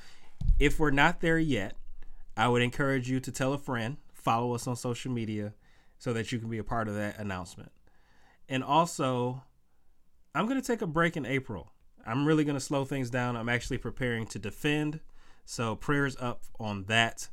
if 0.59 0.79
we're 0.79 0.91
not 0.91 1.21
there 1.21 1.39
yet, 1.39 1.75
I 2.35 2.49
would 2.49 2.61
encourage 2.61 3.09
you 3.09 3.21
to 3.21 3.31
tell 3.31 3.53
a 3.53 3.57
friend, 3.57 3.95
follow 4.13 4.53
us 4.53 4.67
on 4.67 4.75
social 4.75 5.13
media, 5.13 5.53
so 6.05 6.13
that 6.13 6.31
you 6.31 6.37
can 6.37 6.51
be 6.51 6.59
a 6.59 6.63
part 6.63 6.87
of 6.87 6.93
that 6.93 7.17
announcement. 7.17 7.71
And 8.47 8.63
also, 8.63 9.41
I'm 10.35 10.45
going 10.45 10.61
to 10.61 10.65
take 10.65 10.83
a 10.83 10.87
break 10.87 11.17
in 11.17 11.25
April. 11.25 11.71
I'm 12.05 12.27
really 12.27 12.43
going 12.43 12.55
to 12.55 12.63
slow 12.63 12.85
things 12.85 13.09
down. 13.09 13.35
I'm 13.35 13.49
actually 13.49 13.79
preparing 13.79 14.27
to 14.27 14.37
defend. 14.37 14.99
So, 15.45 15.75
prayers 15.75 16.15
up 16.19 16.43
on 16.59 16.83
that. 16.83 17.29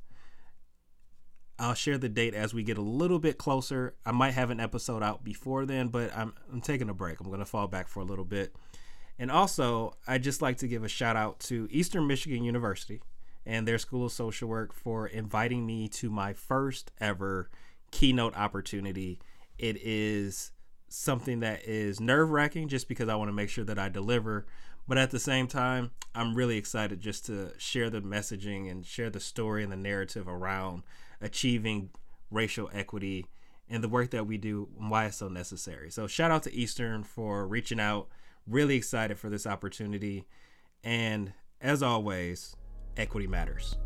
I'll 1.59 1.75
share 1.75 1.99
the 1.99 2.09
date 2.09 2.33
as 2.33 2.55
we 2.55 2.63
get 2.63 2.79
a 2.79 2.83
little 2.83 3.19
bit 3.19 3.37
closer. 3.37 3.95
I 4.07 4.13
might 4.13 4.31
have 4.31 4.49
an 4.49 4.59
episode 4.59 5.03
out 5.03 5.23
before 5.23 5.67
then, 5.67 5.89
but 5.89 6.11
I'm, 6.17 6.33
I'm 6.51 6.63
taking 6.63 6.89
a 6.89 6.95
break. 6.95 7.21
I'm 7.21 7.27
going 7.27 7.41
to 7.41 7.45
fall 7.45 7.69
back 7.69 7.89
for 7.89 8.01
a 8.01 8.07
little 8.07 8.25
bit. 8.25 8.57
And 9.19 9.31
also, 9.31 9.99
I'd 10.09 10.23
just 10.23 10.41
like 10.41 10.57
to 10.59 10.67
give 10.67 10.83
a 10.83 10.89
shout 10.89 11.15
out 11.15 11.41
to 11.41 11.69
Eastern 11.71 12.07
Michigan 12.07 12.43
University 12.43 13.03
and 13.45 13.69
their 13.69 13.77
School 13.77 14.07
of 14.07 14.13
Social 14.13 14.49
Work 14.49 14.73
for 14.73 15.07
inviting 15.07 15.67
me 15.67 15.89
to 15.89 16.09
my 16.09 16.33
first 16.33 16.91
ever 16.99 17.51
keynote 17.93 18.35
opportunity. 18.37 19.21
It 19.59 19.77
is 19.81 20.51
something 20.89 21.41
that 21.41 21.65
is 21.65 22.01
nerve 22.01 22.31
wracking 22.31 22.69
just 22.69 22.89
because 22.89 23.09
I 23.09 23.15
want 23.15 23.29
to 23.29 23.33
make 23.33 23.49
sure 23.49 23.65
that 23.65 23.79
I 23.79 23.89
deliver. 23.89 24.47
But 24.89 24.99
at 24.99 25.11
the 25.11 25.21
same 25.21 25.47
time, 25.47 25.93
I'm 26.15 26.35
really 26.35 26.59
excited 26.59 27.01
just 27.01 27.27
to 27.27 27.53
share 27.57 27.89
the 27.89 28.01
messaging 28.01 28.71
and 28.71 28.85
share 28.85 29.11
the 29.11 29.21
story 29.21 29.63
and 29.63 29.71
the 29.71 29.77
narrative 29.77 30.27
around 30.27 30.83
achieving 31.21 31.91
racial 32.31 32.69
equity 32.75 33.27
and 33.69 33.83
the 33.83 33.89
work 33.89 34.11
that 34.11 34.27
we 34.27 34.39
do 34.39 34.69
and 34.79 34.91
why 34.91 35.07
it's 35.07 35.17
so 35.17 35.29
necessary. 35.29 35.91
So, 35.91 36.07
shout 36.07 36.31
out 36.31 36.43
to 36.45 36.55
Eastern 36.55 37.05
for 37.05 37.47
reaching 37.47 37.81
out. 37.81 38.09
Really 38.47 38.75
excited 38.75 39.19
for 39.19 39.31
this 39.31 39.47
opportunity. 39.47 40.27
And 40.83 41.33
as 41.61 41.83
always, 41.83 42.57
equity 42.97 43.29
matters. 43.29 43.77